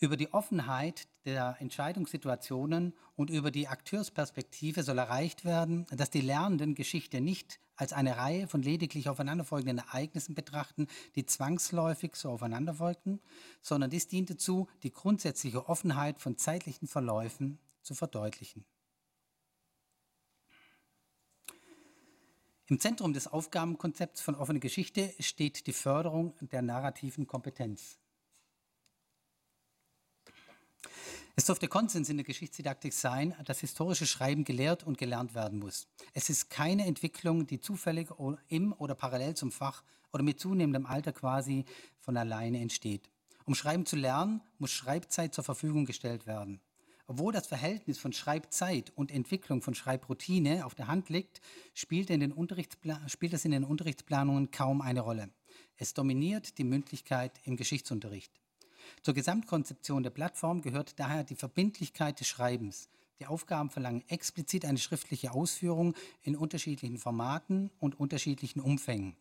über 0.00 0.16
die 0.16 0.32
Offenheit 0.32 1.08
der 1.24 1.56
Entscheidungssituationen 1.58 2.94
und 3.16 3.30
über 3.30 3.50
die 3.50 3.68
Akteursperspektive 3.68 4.82
soll 4.82 4.98
erreicht 4.98 5.44
werden, 5.44 5.86
dass 5.90 6.10
die 6.10 6.20
Lernenden 6.20 6.74
Geschichte 6.74 7.20
nicht 7.20 7.58
als 7.76 7.92
eine 7.92 8.16
Reihe 8.16 8.48
von 8.48 8.62
lediglich 8.62 9.08
aufeinanderfolgenden 9.08 9.78
Ereignissen 9.78 10.34
betrachten, 10.34 10.86
die 11.16 11.26
zwangsläufig 11.26 12.16
so 12.16 12.30
aufeinanderfolgten, 12.30 13.20
sondern 13.60 13.90
dies 13.90 14.08
dient 14.08 14.30
dazu, 14.30 14.68
die 14.82 14.92
grundsätzliche 14.92 15.68
Offenheit 15.68 16.20
von 16.20 16.36
zeitlichen 16.36 16.88
Verläufen 16.88 17.58
zu 17.82 17.94
verdeutlichen. 17.94 18.64
Im 22.70 22.78
Zentrum 22.78 23.14
des 23.14 23.26
Aufgabenkonzepts 23.26 24.20
von 24.20 24.34
offene 24.34 24.60
Geschichte 24.60 25.14
steht 25.20 25.66
die 25.66 25.72
Förderung 25.72 26.34
der 26.40 26.60
narrativen 26.60 27.26
Kompetenz. 27.26 27.98
Es 31.34 31.46
dürfte 31.46 31.66
Konsens 31.66 32.10
in 32.10 32.18
der 32.18 32.26
Geschichtsdidaktik 32.26 32.92
sein, 32.92 33.34
dass 33.46 33.60
historische 33.60 34.06
Schreiben 34.06 34.44
gelehrt 34.44 34.84
und 34.84 34.98
gelernt 34.98 35.34
werden 35.34 35.60
muss. 35.60 35.86
Es 36.12 36.28
ist 36.28 36.50
keine 36.50 36.84
Entwicklung, 36.84 37.46
die 37.46 37.58
zufällig 37.58 38.10
im 38.48 38.74
oder 38.74 38.94
parallel 38.94 39.34
zum 39.34 39.50
Fach 39.50 39.82
oder 40.12 40.22
mit 40.22 40.38
zunehmendem 40.38 40.84
Alter 40.84 41.12
quasi 41.12 41.64
von 42.00 42.18
alleine 42.18 42.60
entsteht. 42.60 43.08
Um 43.46 43.54
Schreiben 43.54 43.86
zu 43.86 43.96
lernen, 43.96 44.42
muss 44.58 44.72
Schreibzeit 44.72 45.32
zur 45.32 45.44
Verfügung 45.44 45.86
gestellt 45.86 46.26
werden. 46.26 46.60
Obwohl 47.10 47.32
das 47.32 47.46
Verhältnis 47.46 47.98
von 47.98 48.12
Schreibzeit 48.12 48.92
und 48.94 49.10
Entwicklung 49.10 49.62
von 49.62 49.74
Schreibroutine 49.74 50.66
auf 50.66 50.74
der 50.74 50.88
Hand 50.88 51.08
liegt, 51.08 51.40
spielt, 51.72 52.10
in 52.10 52.20
den 52.20 52.34
spielt 53.06 53.32
es 53.32 53.46
in 53.46 53.50
den 53.50 53.64
Unterrichtsplanungen 53.64 54.50
kaum 54.50 54.82
eine 54.82 55.00
Rolle. 55.00 55.30
Es 55.78 55.94
dominiert 55.94 56.58
die 56.58 56.64
Mündlichkeit 56.64 57.32
im 57.44 57.56
Geschichtsunterricht. 57.56 58.30
Zur 59.02 59.14
Gesamtkonzeption 59.14 60.02
der 60.02 60.10
Plattform 60.10 60.60
gehört 60.60 61.00
daher 61.00 61.24
die 61.24 61.34
Verbindlichkeit 61.34 62.20
des 62.20 62.28
Schreibens. 62.28 62.90
Die 63.20 63.26
Aufgaben 63.26 63.70
verlangen 63.70 64.04
explizit 64.08 64.66
eine 64.66 64.78
schriftliche 64.78 65.32
Ausführung 65.32 65.94
in 66.22 66.36
unterschiedlichen 66.36 66.98
Formaten 66.98 67.70
und 67.80 67.98
unterschiedlichen 67.98 68.60
Umfängen. 68.60 69.16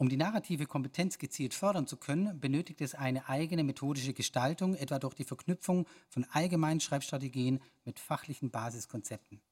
Um 0.00 0.08
die 0.08 0.16
narrative 0.16 0.64
Kompetenz 0.64 1.18
gezielt 1.18 1.52
fördern 1.52 1.86
zu 1.86 1.98
können, 1.98 2.40
benötigt 2.40 2.80
es 2.80 2.94
eine 2.94 3.28
eigene 3.28 3.62
methodische 3.62 4.14
Gestaltung, 4.14 4.74
etwa 4.74 4.98
durch 4.98 5.12
die 5.12 5.24
Verknüpfung 5.24 5.86
von 6.08 6.24
allgemeinen 6.32 6.80
Schreibstrategien 6.80 7.60
mit 7.84 8.00
fachlichen 8.00 8.50
Basiskonzepten. 8.50 9.42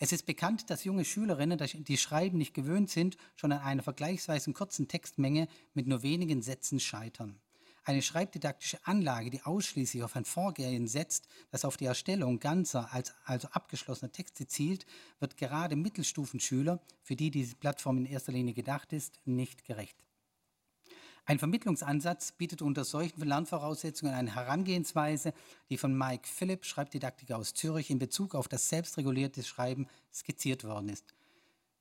Es 0.00 0.10
ist 0.10 0.26
bekannt, 0.26 0.68
dass 0.68 0.82
junge 0.82 1.04
Schülerinnen, 1.04 1.60
die 1.86 1.96
Schreiben 1.96 2.38
nicht 2.38 2.54
gewöhnt 2.54 2.90
sind, 2.90 3.16
schon 3.36 3.52
an 3.52 3.60
einer 3.60 3.84
vergleichsweise 3.84 4.52
kurzen 4.52 4.88
Textmenge 4.88 5.46
mit 5.74 5.86
nur 5.86 6.02
wenigen 6.02 6.42
Sätzen 6.42 6.80
scheitern. 6.80 7.38
Eine 7.86 8.00
schreibdidaktische 8.00 8.78
Anlage, 8.84 9.28
die 9.28 9.42
ausschließlich 9.42 10.02
auf 10.02 10.16
ein 10.16 10.24
Vorgehen 10.24 10.88
setzt, 10.88 11.28
das 11.50 11.66
auf 11.66 11.76
die 11.76 11.84
Erstellung 11.84 12.40
ganzer, 12.40 12.90
als, 12.94 13.14
also 13.26 13.48
abgeschlossener 13.48 14.10
Texte 14.10 14.46
zielt, 14.46 14.86
wird 15.20 15.36
gerade 15.36 15.76
Mittelstufenschüler, 15.76 16.80
für 17.02 17.14
die 17.14 17.30
diese 17.30 17.56
Plattform 17.56 17.98
in 17.98 18.06
erster 18.06 18.32
Linie 18.32 18.54
gedacht 18.54 18.94
ist, 18.94 19.20
nicht 19.26 19.66
gerecht. 19.66 20.02
Ein 21.26 21.38
Vermittlungsansatz 21.38 22.32
bietet 22.32 22.62
unter 22.62 22.84
solchen 22.84 23.20
Lernvoraussetzungen 23.20 24.14
eine 24.14 24.34
Herangehensweise, 24.34 25.34
die 25.68 25.76
von 25.76 25.96
Mike 25.96 26.26
Philipp, 26.26 26.64
Schreibdidaktiker 26.64 27.36
aus 27.36 27.52
Zürich, 27.52 27.90
in 27.90 27.98
Bezug 27.98 28.34
auf 28.34 28.48
das 28.48 28.68
selbstregulierte 28.70 29.42
Schreiben 29.42 29.88
skizziert 30.12 30.64
worden 30.64 30.88
ist. 30.88 31.14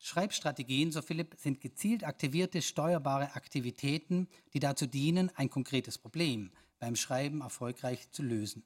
Schreibstrategien, 0.06 0.92
so 0.92 1.02
Philipp, 1.02 1.38
sind 1.38 1.62
gezielt 1.62 2.04
aktivierte 2.04 2.62
steuerbare 2.62 3.36
Aktivitäten, 3.36 4.28
die 4.54 4.60
dazu 4.60 4.86
dienen, 4.86 5.32
ein 5.36 5.50
konkretes 5.50 5.98
Problem 5.98 6.52
beim 6.78 6.98
Schreiben 6.98 7.40
erfolgreich 7.40 8.12
zu 8.12 8.22
lösen. 8.22 8.66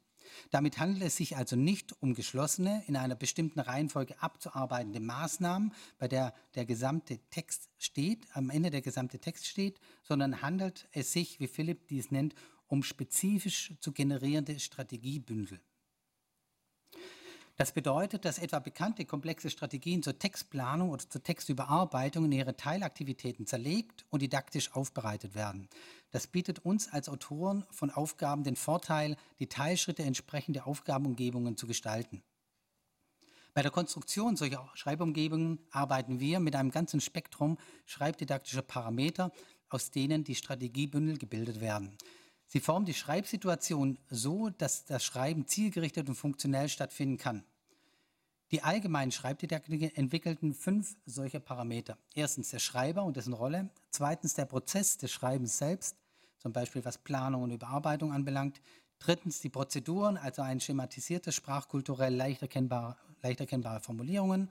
Damit 0.49 0.79
handelt 0.79 1.03
es 1.03 1.15
sich 1.15 1.37
also 1.37 1.55
nicht 1.55 1.93
um 2.01 2.15
geschlossene, 2.15 2.83
in 2.87 2.95
einer 2.95 3.13
bestimmten 3.13 3.59
Reihenfolge 3.59 4.19
abzuarbeitende 4.19 4.99
Maßnahmen, 4.99 5.75
bei 5.99 6.07
der 6.07 6.33
der 6.55 6.65
gesamte 6.65 7.19
Text 7.29 7.69
steht, 7.77 8.25
am 8.33 8.49
Ende 8.49 8.71
der 8.71 8.81
gesamte 8.81 9.19
Text 9.19 9.45
steht, 9.45 9.79
sondern 10.01 10.41
handelt 10.41 10.89
es 10.91 11.13
sich, 11.13 11.39
wie 11.39 11.47
Philipp 11.47 11.87
dies 11.87 12.09
nennt, 12.09 12.33
um 12.65 12.81
spezifisch 12.81 13.73
zu 13.79 13.91
generierende 13.91 14.59
Strategiebündel. 14.59 15.61
Das 17.57 17.71
bedeutet, 17.71 18.23
dass 18.23 18.37
etwa 18.37 18.59
bekannte 18.59 19.03
komplexe 19.03 19.49
Strategien 19.49 20.03
zur 20.03 20.19
Textplanung 20.19 20.91
oder 20.91 21.09
zur 21.09 21.23
Textüberarbeitung 21.23 22.25
in 22.25 22.31
ihre 22.31 22.55
Teilaktivitäten 22.55 23.47
zerlegt 23.47 24.05
und 24.11 24.21
didaktisch 24.21 24.75
aufbereitet 24.75 25.33
werden. 25.33 25.67
Das 26.11 26.27
bietet 26.27 26.59
uns 26.59 26.87
als 26.93 27.09
Autoren 27.09 27.65
von 27.71 27.89
Aufgaben 27.89 28.43
den 28.43 28.55
Vorteil, 28.55 29.17
die 29.39 29.49
Teilschritte 29.49 30.03
entsprechend 30.03 30.55
der 30.55 30.67
Aufgabenumgebungen 30.67 31.57
zu 31.57 31.65
gestalten. 31.65 32.21
Bei 33.55 33.63
der 33.63 33.71
Konstruktion 33.71 34.35
solcher 34.35 34.69
Schreibumgebungen 34.75 35.57
arbeiten 35.71 36.19
wir 36.19 36.39
mit 36.39 36.55
einem 36.55 36.69
ganzen 36.69 37.01
Spektrum 37.01 37.57
schreibdidaktischer 37.87 38.61
Parameter, 38.61 39.31
aus 39.67 39.89
denen 39.89 40.23
die 40.23 40.35
Strategiebündel 40.35 41.17
gebildet 41.17 41.59
werden. 41.59 41.97
Sie 42.47 42.61
formen 42.61 42.85
die 42.85 42.93
Schreibsituation 42.93 43.99
so, 44.09 44.49
dass 44.49 44.85
das 44.85 45.03
Schreiben 45.03 45.47
zielgerichtet 45.47 46.07
und 46.07 46.15
funktionell 46.15 46.69
stattfinden 46.69 47.17
kann. 47.17 47.43
Die 48.51 48.63
allgemeinen 48.63 49.11
Schreibdidaktiker 49.11 49.97
entwickelten 49.97 50.53
fünf 50.53 50.95
solcher 51.05 51.41
Parameter. 51.41 51.97
Erstens 52.13 52.51
der 52.51 52.59
Schreiber 52.59 53.03
und 53.03 53.17
dessen 53.17 53.33
Rolle. 53.33 53.69
Zweitens 53.89 54.35
der 54.35 54.45
Prozess 54.45 54.97
des 54.97 55.11
Schreibens 55.11 55.57
selbst, 55.57 55.97
zum 56.37 56.53
Beispiel 56.53 56.85
was 56.85 56.97
Planung 56.97 57.43
und 57.43 57.51
Überarbeitung 57.51 58.13
anbelangt. 58.13 58.61
Drittens 58.99 59.41
die 59.41 59.49
Prozeduren, 59.49 60.17
also 60.17 60.41
ein 60.41 60.61
schematisiertes, 60.61 61.35
sprachkulturell 61.35 62.15
leicht 62.15 62.41
erkennbare, 62.41 62.95
leicht 63.21 63.41
erkennbare 63.41 63.81
Formulierungen. 63.81 64.49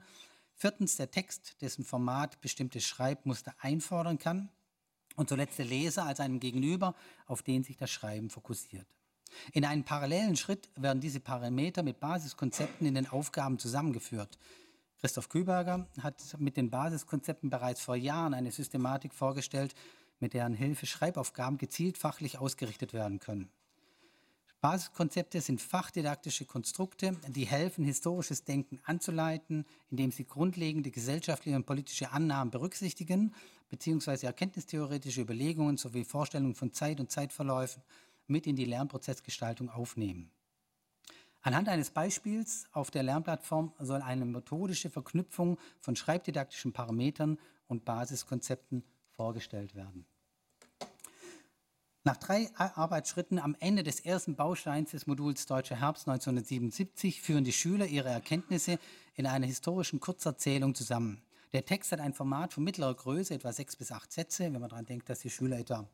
Viertens 0.53 0.97
der 0.97 1.09
Text, 1.09 1.59
dessen 1.61 1.83
Format 1.83 2.39
bestimmte 2.41 2.79
Schreibmuster 2.81 3.55
einfordern 3.59 4.19
kann. 4.19 4.49
Und 5.17 5.27
zuletzt 5.27 5.57
der 5.57 5.65
Leser 5.65 6.05
als 6.05 6.21
einem 6.21 6.39
Gegenüber, 6.39 6.95
auf 7.25 7.43
den 7.43 7.65
sich 7.65 7.75
das 7.75 7.91
Schreiben 7.91 8.29
fokussiert. 8.29 8.87
In 9.51 9.65
einem 9.65 9.83
parallelen 9.83 10.37
Schritt 10.37 10.69
werden 10.77 11.01
diese 11.01 11.19
Parameter 11.19 11.83
mit 11.83 11.99
Basiskonzepten 11.99 12.87
in 12.87 12.95
den 12.95 13.07
Aufgaben 13.07 13.59
zusammengeführt. 13.59 14.37
Christoph 14.99 15.27
Küberger 15.27 15.87
hat 16.01 16.39
mit 16.39 16.55
den 16.55 16.69
Basiskonzepten 16.69 17.49
bereits 17.49 17.81
vor 17.81 17.95
Jahren 17.95 18.33
eine 18.33 18.51
Systematik 18.51 19.13
vorgestellt, 19.13 19.75
mit 20.19 20.33
deren 20.33 20.53
Hilfe 20.53 20.85
Schreibaufgaben 20.85 21.57
gezielt 21.57 21.97
fachlich 21.97 22.37
ausgerichtet 22.37 22.93
werden 22.93 23.19
können. 23.19 23.49
Basiskonzepte 24.59 25.39
sind 25.39 25.61
fachdidaktische 25.61 26.45
Konstrukte, 26.45 27.15
die 27.27 27.45
helfen, 27.45 27.85
historisches 27.85 28.43
Denken 28.43 28.79
anzuleiten, 28.83 29.65
indem 29.91 30.11
sie 30.11 30.25
grundlegende 30.25 30.89
gesellschaftliche 30.89 31.55
und 31.55 31.67
politische 31.67 32.11
Annahmen 32.11 32.49
berücksichtigen, 32.49 33.35
beziehungsweise 33.69 34.25
erkenntnistheoretische 34.25 35.21
Überlegungen 35.21 35.77
sowie 35.77 36.03
Vorstellungen 36.03 36.55
von 36.55 36.73
Zeit 36.73 36.99
und 36.99 37.11
Zeitverläufen 37.11 37.83
mit 38.25 38.47
in 38.47 38.55
die 38.55 38.65
Lernprozessgestaltung 38.65 39.69
aufnehmen. 39.69 40.31
Anhand 41.41 41.69
eines 41.69 41.91
Beispiels 41.91 42.65
auf 42.71 42.89
der 42.89 43.03
Lernplattform 43.03 43.73
soll 43.79 44.01
eine 44.01 44.25
methodische 44.25 44.89
Verknüpfung 44.89 45.59
von 45.79 45.95
schreibdidaktischen 45.95 46.73
Parametern 46.73 47.37
und 47.67 47.85
Basiskonzepten 47.85 48.83
vorgestellt 49.11 49.75
werden. 49.75 50.05
Nach 52.07 52.15
drei 52.15 52.49
Arbeitsschritten 52.55 53.37
am 53.37 53.57
Ende 53.59 53.83
des 53.83 53.99
ersten 53.99 54.37
Bausteins 54.37 54.91
des 54.91 55.07
Moduls 55.07 55.45
Deutscher 55.45 55.75
Herbst 55.75 56.07
1977 56.07 57.21
führen 57.21 57.43
die 57.43 57.51
Schüler 57.51 57.85
ihre 57.85 58.07
Erkenntnisse 58.07 58.79
in 59.15 59.25
einer 59.25 59.45
historischen 59.45 59.99
Kurzerzählung 59.99 60.73
zusammen. 60.73 61.21
Der 61.51 61.65
Text 61.65 61.91
hat 61.91 61.99
ein 61.99 62.13
Format 62.13 62.53
von 62.53 62.63
mittlerer 62.63 62.95
Größe, 62.95 63.33
etwa 63.33 63.51
sechs 63.51 63.75
bis 63.75 63.91
acht 63.91 64.13
Sätze, 64.13 64.45
wenn 64.45 64.61
man 64.61 64.69
daran 64.69 64.85
denkt, 64.85 65.09
dass 65.09 65.19
die 65.19 65.29
Schüler 65.29 65.59
etwa 65.59 65.85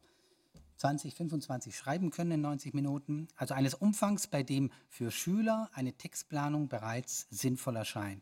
20, 0.78 1.16
25 1.16 1.76
schreiben 1.76 2.12
können 2.12 2.34
in 2.34 2.42
90 2.42 2.76
Minuten. 2.76 3.28
Also 3.36 3.56
eines 3.56 3.74
Umfangs, 3.74 4.28
bei 4.28 4.44
dem 4.44 4.70
für 4.90 5.10
Schüler 5.10 5.72
eine 5.74 5.94
Textplanung 5.94 6.68
bereits 6.68 7.26
sinnvoll 7.32 7.76
erscheint. 7.76 8.22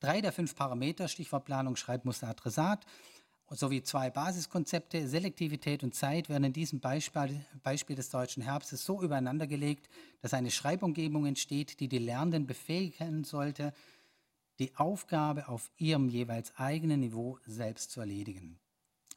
Drei 0.00 0.22
der 0.22 0.32
fünf 0.32 0.56
Parameter, 0.56 1.08
Stichwortplanung, 1.08 1.76
Schreibmuster, 1.76 2.28
Adressat, 2.28 2.86
sowie 3.50 3.82
zwei 3.82 4.10
Basiskonzepte, 4.10 5.08
Selektivität 5.08 5.82
und 5.82 5.94
Zeit, 5.94 6.28
werden 6.28 6.44
in 6.44 6.52
diesem 6.52 6.80
Beispiel, 6.80 7.44
Beispiel 7.62 7.96
des 7.96 8.10
deutschen 8.10 8.42
Herbstes 8.42 8.84
so 8.84 9.02
übereinandergelegt, 9.02 9.88
dass 10.20 10.34
eine 10.34 10.50
Schreibumgebung 10.50 11.26
entsteht, 11.26 11.80
die 11.80 11.88
die 11.88 11.98
Lernenden 11.98 12.46
befähigen 12.46 13.24
sollte, 13.24 13.72
die 14.58 14.74
Aufgabe 14.76 15.48
auf 15.48 15.70
ihrem 15.78 16.08
jeweils 16.08 16.52
eigenen 16.56 17.00
Niveau 17.00 17.38
selbst 17.46 17.90
zu 17.90 18.00
erledigen. 18.00 18.58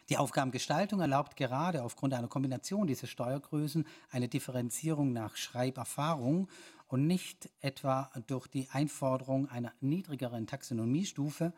Die 0.09 0.17
Aufgabengestaltung 0.17 0.99
erlaubt 0.99 1.37
gerade 1.37 1.83
aufgrund 1.83 2.13
einer 2.13 2.27
Kombination 2.27 2.85
dieser 2.85 3.07
Steuergrößen 3.07 3.85
eine 4.09 4.27
Differenzierung 4.27 5.13
nach 5.13 5.37
Schreiberfahrung 5.37 6.49
und 6.87 7.07
nicht 7.07 7.49
etwa 7.61 8.11
durch 8.27 8.47
die 8.47 8.67
Einforderung 8.71 9.49
einer 9.49 9.71
niedrigeren 9.79 10.47
Taxonomiestufe, 10.47 11.53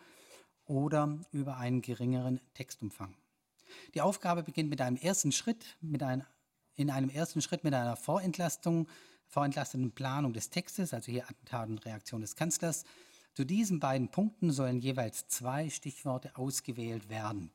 oder 0.66 1.20
über 1.32 1.58
einen 1.58 1.82
geringeren 1.82 2.40
Textumfang. 2.54 3.16
Die 3.94 4.02
Aufgabe 4.02 4.44
beginnt 4.44 4.70
mit 4.70 4.82
einem 4.82 4.98
ersten 4.98 5.32
Schritt, 5.32 5.78
mit 5.82 6.04
einer, 6.04 6.26
in 6.76 6.90
einem 6.90 7.10
ersten 7.10 7.42
Schritt 7.42 7.64
mit 7.64 7.74
einer 7.74 7.96
Vorentlastung, 7.96 8.88
vorentlastenden 9.28 9.92
Planung 9.92 10.34
des 10.34 10.50
Textes, 10.50 10.94
also 10.94 11.12
hier 11.12 11.28
Attentat 11.30 11.70
und 11.70 11.86
Reaktion 11.86 12.22
des 12.22 12.36
Kanzlers. 12.36 12.86
Zu 13.34 13.46
diesen 13.46 13.80
beiden 13.80 14.10
Punkten 14.10 14.52
sollen 14.52 14.80
jeweils 14.80 15.28
zwei 15.28 15.70
Stichworte 15.70 16.36
ausgewählt 16.36 17.10
werden. 17.10 17.52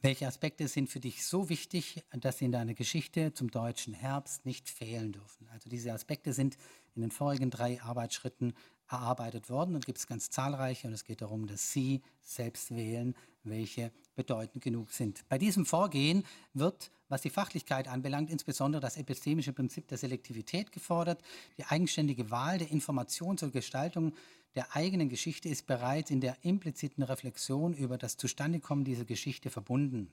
Welche 0.00 0.26
Aspekte 0.28 0.68
sind 0.68 0.88
für 0.88 1.00
dich 1.00 1.26
so 1.26 1.48
wichtig, 1.48 2.04
dass 2.12 2.38
sie 2.38 2.44
in 2.44 2.52
deiner 2.52 2.74
Geschichte 2.74 3.34
zum 3.34 3.50
deutschen 3.50 3.94
Herbst 3.94 4.46
nicht 4.46 4.70
fehlen 4.70 5.12
dürfen? 5.12 5.48
Also 5.48 5.68
diese 5.68 5.92
Aspekte 5.92 6.32
sind 6.32 6.56
in 6.94 7.02
den 7.02 7.10
vorigen 7.10 7.50
drei 7.50 7.82
Arbeitsschritten 7.82 8.54
erarbeitet 8.88 9.50
worden 9.50 9.74
und 9.74 9.86
gibt 9.86 9.98
es 9.98 10.06
ganz 10.06 10.30
zahlreiche 10.30 10.86
und 10.86 10.94
es 10.94 11.04
geht 11.04 11.22
darum, 11.22 11.46
dass 11.46 11.72
Sie 11.72 12.02
selbst 12.22 12.74
wählen, 12.74 13.14
welche 13.44 13.92
bedeutend 14.16 14.62
genug 14.62 14.90
sind. 14.92 15.24
Bei 15.28 15.38
diesem 15.38 15.66
Vorgehen 15.66 16.24
wird, 16.54 16.90
was 17.08 17.22
die 17.22 17.30
Fachlichkeit 17.30 17.88
anbelangt, 17.88 18.30
insbesondere 18.30 18.80
das 18.80 18.96
epistemische 18.96 19.52
Prinzip 19.52 19.88
der 19.88 19.98
Selektivität 19.98 20.72
gefordert. 20.72 21.22
Die 21.56 21.64
eigenständige 21.64 22.30
Wahl 22.30 22.58
der 22.58 22.70
Information 22.70 23.38
zur 23.38 23.50
Gestaltung 23.50 24.14
der 24.54 24.74
eigenen 24.74 25.08
Geschichte 25.08 25.48
ist 25.48 25.66
bereits 25.66 26.10
in 26.10 26.20
der 26.20 26.36
impliziten 26.42 27.02
Reflexion 27.02 27.74
über 27.74 27.98
das 27.98 28.16
Zustandekommen 28.16 28.84
dieser 28.84 29.04
Geschichte 29.04 29.50
verbunden. 29.50 30.12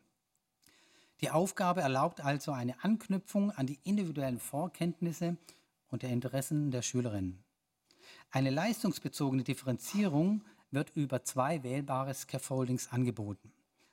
Die 1.22 1.32
Aufgabe 1.32 1.82
erlaubt 1.82 2.22
also 2.22 2.52
eine 2.52 2.84
Anknüpfung 2.84 3.52
an 3.52 3.68
die 3.68 3.80
individuellen 3.84 4.40
Vorkenntnisse 4.40 5.38
und 5.88 6.04
der 6.04 6.10
Interessen 6.10 6.72
der 6.72 6.82
Schülerinnen. 6.82 7.45
Eine 8.36 8.50
leistungsbezogene 8.50 9.46
Differenzierung 9.46 10.44
wird 10.70 10.90
über 10.98 11.24
zwei 11.24 11.64
wählbare 11.64 12.14
Scaffoldings 12.14 12.92
angeboten. 12.92 13.50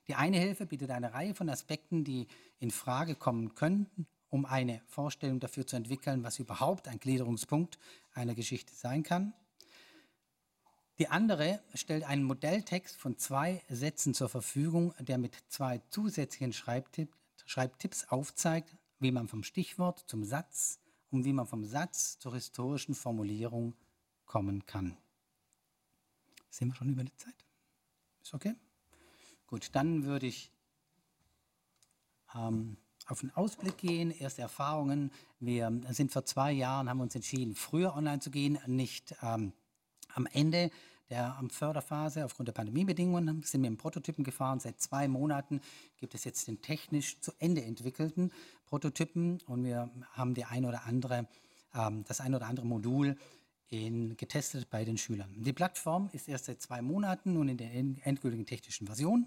Die 0.09 0.17
eine 0.17 0.37
Hilfe 0.37 0.67
bietet 0.67 0.91
eine 0.91 1.15
Reihe 1.15 1.37
von 1.37 1.49
Aspekten, 1.49 2.03
die 2.03 2.27
in 2.59 2.73
Frage 2.73 3.15
kommen 3.15 3.55
könnten, 3.55 4.09
um 4.31 4.45
eine 4.45 4.83
Vorstellung 4.89 5.39
dafür 5.39 5.65
zu 5.65 5.77
entwickeln, 5.77 6.25
was 6.25 6.41
überhaupt 6.41 6.89
ein 6.89 6.99
Gliederungspunkt 6.99 7.79
einer 8.15 8.35
Geschichte 8.35 8.75
sein 8.75 9.05
kann. 9.05 9.33
Die 10.99 11.07
andere 11.07 11.63
stellt 11.75 12.03
einen 12.03 12.25
Modelltext 12.25 12.97
von 12.97 13.17
zwei 13.19 13.63
Sätzen 13.69 14.13
zur 14.13 14.29
Verfügung, 14.29 14.93
der 14.99 15.19
mit 15.19 15.37
zwei 15.51 15.81
zusätzlichen 15.91 16.53
Schreibtipp 16.53 17.15
Schreibtipps 17.47 18.09
aufzeigt, 18.09 18.75
wie 18.99 19.13
man 19.13 19.29
vom 19.29 19.45
Stichwort 19.45 20.03
zum 20.09 20.25
Satz 20.25 20.81
und 21.11 21.25
wie 21.25 21.33
man 21.33 21.47
vom 21.47 21.65
Satz 21.65 22.19
zur 22.19 22.35
historischen 22.35 22.97
Formulierung 22.97 23.77
kommen 24.33 24.65
kann. 24.65 24.97
Sind 26.49 26.69
wir 26.69 26.75
schon 26.75 26.89
über 26.89 27.05
die 27.05 27.15
Zeit? 27.19 27.35
Ist 28.23 28.33
okay? 28.33 28.55
Gut, 29.47 29.69
dann 29.75 30.05
würde 30.05 30.27
ich 30.27 30.51
ähm, 32.35 32.79
auf 33.09 33.21
den 33.21 33.31
Ausblick 33.37 33.77
gehen, 33.77 34.11
erste 34.11 34.41
Erfahrungen. 34.41 35.13
Wir 35.39 35.71
sind 35.91 36.13
vor 36.13 36.25
zwei 36.25 36.51
Jahren, 36.51 36.89
haben 36.89 37.03
uns 37.03 37.15
entschieden, 37.15 37.55
früher 37.55 37.95
online 37.95 38.21
zu 38.21 38.31
gehen, 38.31 38.59
nicht 38.67 39.15
ähm, 39.21 39.53
am 40.15 40.25
Ende 40.25 40.71
der 41.11 41.39
Förderphase 41.51 42.25
aufgrund 42.25 42.49
der 42.49 42.55
Pandemiebedingungen 42.55 43.43
sind 43.43 43.61
wir 43.61 43.69
im 43.69 43.77
Prototypen 43.77 44.25
gefahren. 44.25 44.61
Seit 44.61 44.81
zwei 44.81 45.09
Monaten 45.09 45.61
gibt 45.99 46.15
es 46.15 46.25
jetzt 46.25 46.49
den 46.49 46.63
technisch 46.63 47.21
zu 47.21 47.33
Ende 47.39 47.63
entwickelten 47.63 48.33
Prototypen 48.65 49.43
und 49.43 49.63
wir 49.65 49.91
haben 50.13 50.33
die 50.33 50.47
ein 50.47 50.65
oder 50.65 50.87
andere, 50.87 51.29
ähm, 51.75 52.03
das 52.05 52.23
ein 52.23 52.35
oder 52.35 52.47
andere 52.47 52.65
Modul 52.65 53.19
in, 53.73 54.17
getestet 54.17 54.69
bei 54.71 54.85
den 54.85 54.99
Schülern. 54.99 55.35
Die 55.37 55.53
Plattform 55.53 56.11
ist 56.13 56.29
erst 56.29 56.45
seit 56.45 56.61
zwei 56.61 56.83
Monaten 56.83 57.33
nun 57.33 57.49
in 57.49 57.57
der 57.57 57.73
endgültigen 57.73 58.45
technischen 58.45 58.87
Version. 58.87 59.27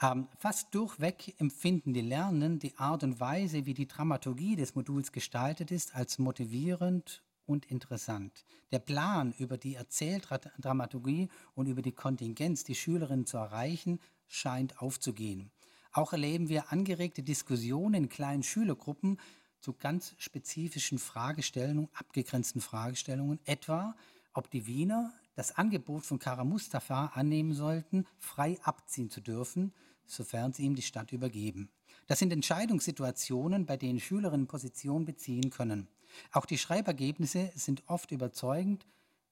Ähm, 0.00 0.28
fast 0.38 0.74
durchweg 0.74 1.34
empfinden 1.38 1.92
die 1.92 2.00
Lernenden 2.00 2.58
die 2.58 2.76
Art 2.76 3.02
und 3.02 3.18
Weise, 3.20 3.66
wie 3.66 3.74
die 3.74 3.88
Dramaturgie 3.88 4.56
des 4.56 4.74
Moduls 4.74 5.12
gestaltet 5.12 5.70
ist, 5.70 5.94
als 5.94 6.18
motivierend 6.18 7.22
und 7.44 7.66
interessant. 7.66 8.44
Der 8.70 8.78
Plan 8.78 9.34
über 9.38 9.58
die 9.58 9.74
Erzähldramaturgie 9.74 11.28
und 11.54 11.66
über 11.66 11.82
die 11.82 11.92
Kontingenz, 11.92 12.62
die 12.62 12.76
Schülerinnen 12.76 13.26
zu 13.26 13.36
erreichen, 13.36 13.98
scheint 14.28 14.80
aufzugehen. 14.80 15.50
Auch 15.92 16.12
erleben 16.12 16.48
wir 16.48 16.72
angeregte 16.72 17.22
Diskussionen 17.22 17.94
in 17.94 18.08
kleinen 18.08 18.42
Schülergruppen 18.42 19.18
zu 19.62 19.72
ganz 19.72 20.14
spezifischen 20.18 20.98
Fragestellungen, 20.98 21.88
abgegrenzten 21.94 22.60
Fragestellungen, 22.60 23.38
etwa 23.46 23.94
ob 24.34 24.50
die 24.50 24.66
Wiener 24.66 25.12
das 25.34 25.56
Angebot 25.56 26.04
von 26.04 26.18
Kara 26.18 26.44
Mustafa 26.44 27.06
annehmen 27.14 27.54
sollten, 27.54 28.06
frei 28.18 28.58
abziehen 28.62 29.08
zu 29.08 29.20
dürfen, 29.20 29.72
sofern 30.04 30.52
sie 30.52 30.64
ihm 30.64 30.74
die 30.74 30.82
Stadt 30.82 31.12
übergeben. 31.12 31.70
Das 32.06 32.18
sind 32.18 32.32
Entscheidungssituationen, 32.32 33.64
bei 33.64 33.76
denen 33.76 34.00
Schülerinnen 34.00 34.46
Position 34.46 35.04
beziehen 35.04 35.50
können. 35.50 35.88
Auch 36.32 36.44
die 36.44 36.58
Schreibergebnisse 36.58 37.52
sind 37.54 37.84
oft 37.86 38.10
überzeugend, 38.10 38.86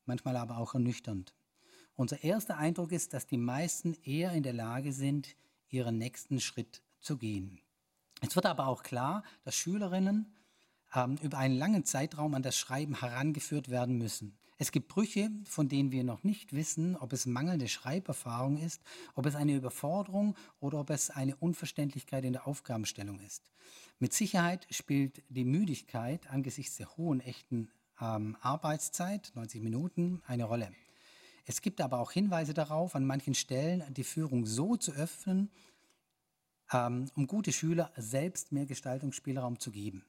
manchmal 0.07 0.37
aber 0.37 0.59
auch 0.59 0.75
ernüchternd. 0.75 1.35
Unser 1.97 2.23
erster 2.23 2.57
Eindruck 2.57 2.93
ist, 2.93 3.13
dass 3.13 3.27
die 3.27 3.37
meisten 3.37 3.97
eher 4.05 4.33
in 4.33 4.43
der 4.43 4.55
Lage 4.55 4.93
sind, 4.93 5.37
ihren 5.69 5.99
nächsten 5.99 6.41
Schritt 6.41 6.81
zu 7.01 7.19
gehen. 7.19 7.61
Es 8.21 8.37
wird 8.37 8.47
aber 8.47 8.67
auch 8.67 8.83
klar, 8.83 9.23
dass 9.45 9.57
Schülerinnen 9.57 10.35
ähm, 10.95 11.17
über 11.23 11.39
einen 11.39 11.57
langen 11.57 11.85
Zeitraum 11.85 12.35
an 12.35 12.43
das 12.43 12.57
Schreiben 12.57 13.01
herangeführt 13.01 13.71
werden 13.71 13.97
müssen. 13.97 14.37
Es 14.59 14.73
gibt 14.73 14.89
Brüche, 14.89 15.31
von 15.45 15.71
denen 15.71 15.91
wir 15.91 16.05
noch 16.05 16.23
nicht 16.23 16.53
wissen, 16.53 16.95
ob 16.97 17.15
es 17.15 17.25
mangelnde 17.25 17.67
Schreiberfahrung 17.67 18.59
ist, 18.59 18.83
ob 19.15 19.25
es 19.25 19.35
eine 19.35 19.55
Überforderung 19.55 20.37
oder 20.61 20.81
ob 20.81 20.91
es 20.91 21.09
eine 21.09 21.35
Unverständlichkeit 21.37 22.25
in 22.27 22.35
der 22.35 22.47
Aufgabenstellung 22.47 23.21
ist. 23.21 23.51
Mit 23.99 24.13
Sicherheit 24.13 24.67
spielt 24.71 25.23
die 25.31 25.47
Müdigkeit 25.47 26.29
angesichts 26.29 26.77
der 26.77 26.95
hohen 26.99 27.21
echten 27.21 27.71
ähm, 28.01 28.37
Arbeitszeit, 28.43 29.33
90 29.35 29.63
Minuten, 29.63 30.21
eine 30.27 30.45
Rolle. 30.45 30.71
Es 31.47 31.63
gibt 31.63 31.81
aber 31.81 31.99
auch 31.99 32.13
Hinweise 32.13 32.53
darauf, 32.53 32.95
an 32.95 33.07
manchen 33.07 33.35
Stellen 33.35 33.83
die 33.95 34.05
Führung 34.05 34.45
so 34.45 34.77
zu 34.77 34.93
öffnen, 34.93 35.51
ähm, 36.73 37.11
um 37.15 37.27
gute 37.27 37.53
Schüler 37.53 37.93
selbst 37.97 38.53
mehr 38.53 38.67
Gestaltungsspielraum 38.67 39.59
zu 39.59 39.71
geben. 39.71 40.05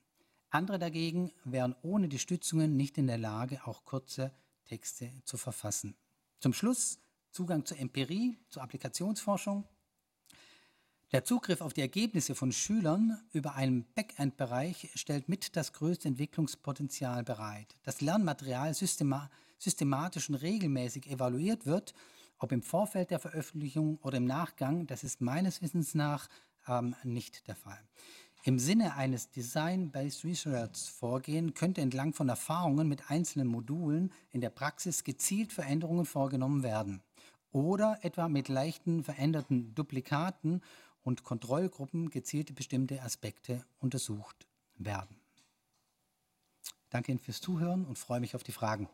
Andere 0.50 0.80
dagegen 0.80 1.32
wären 1.44 1.76
ohne 1.82 2.10
die 2.10 2.20
Stützungen 2.20 2.76
nicht 2.76 2.98
in 2.98 3.08
der 3.08 3.18
Lage, 3.18 3.62
auch 3.66 3.86
kurze 3.86 4.32
Texte 4.66 5.12
zu 5.24 5.38
verfassen. 5.38 5.96
Zum 6.40 6.54
Schluss 6.54 7.00
Zugang 7.32 7.66
zur 7.66 7.80
Empirie, 7.80 8.38
zur 8.50 8.62
Applikationsforschung. 8.62 9.64
Der 11.14 11.24
Zugriff 11.24 11.62
auf 11.62 11.74
die 11.74 11.82
Ergebnisse 11.82 12.36
von 12.36 12.52
Schülern 12.52 13.22
über 13.32 13.56
einen 13.56 13.86
Backend-Bereich 13.96 14.90
stellt 14.96 15.30
mit 15.30 15.56
das 15.56 15.74
größte 15.74 16.08
Entwicklungspotenzial 16.08 17.24
bereit. 17.24 17.78
Das 17.84 18.02
Lernmaterial 18.02 18.74
systema 18.74 19.30
systematisch 19.58 20.30
und 20.30 20.36
regelmäßig 20.36 21.08
evaluiert 21.08 21.66
wird, 21.66 21.94
ob 22.40 22.52
im 22.52 22.64
Vorfeld 22.64 23.12
der 23.12 23.20
Veröffentlichung 23.20 24.00
oder 24.02 24.18
im 24.18 24.26
Nachgang, 24.26 24.88
das 24.88 25.04
ist 25.04 25.22
meines 25.22 25.62
Wissens 25.62 25.94
nach 25.94 26.28
ähm, 26.68 26.96
nicht 27.04 27.48
der 27.48 27.56
Fall. 27.56 27.80
Im 28.44 28.58
Sinne 28.58 28.96
eines 28.96 29.30
Design-Based 29.30 30.24
Research 30.24 30.92
Vorgehen 30.92 31.54
könnte 31.54 31.82
entlang 31.82 32.14
von 32.14 32.28
Erfahrungen 32.28 32.88
mit 32.88 33.12
einzelnen 33.12 33.48
Modulen 33.48 34.12
in 34.32 34.42
der 34.42 34.50
Praxis 34.50 35.04
gezielt 35.04 35.54
Veränderungen 35.54 36.06
vorgenommen 36.06 36.64
werden 36.64 37.04
oder 37.52 38.00
etwa 38.02 38.28
mit 38.30 38.50
leichten 38.50 39.04
veränderten 39.04 39.76
Duplikaten 39.76 40.62
und 41.04 41.24
Kontrollgruppen 41.24 42.10
gezielte 42.10 42.54
bestimmte 42.54 43.04
Aspekte 43.04 43.64
untersucht 43.80 44.48
werden. 44.76 45.18
Danke 46.90 47.12
Ihnen 47.12 47.20
fürs 47.20 47.42
Zuhören 47.42 47.86
und 47.86 47.98
freue 48.00 48.20
mich 48.20 48.36
auf 48.36 48.44
die 48.44 48.52
Fragen. 48.52 48.90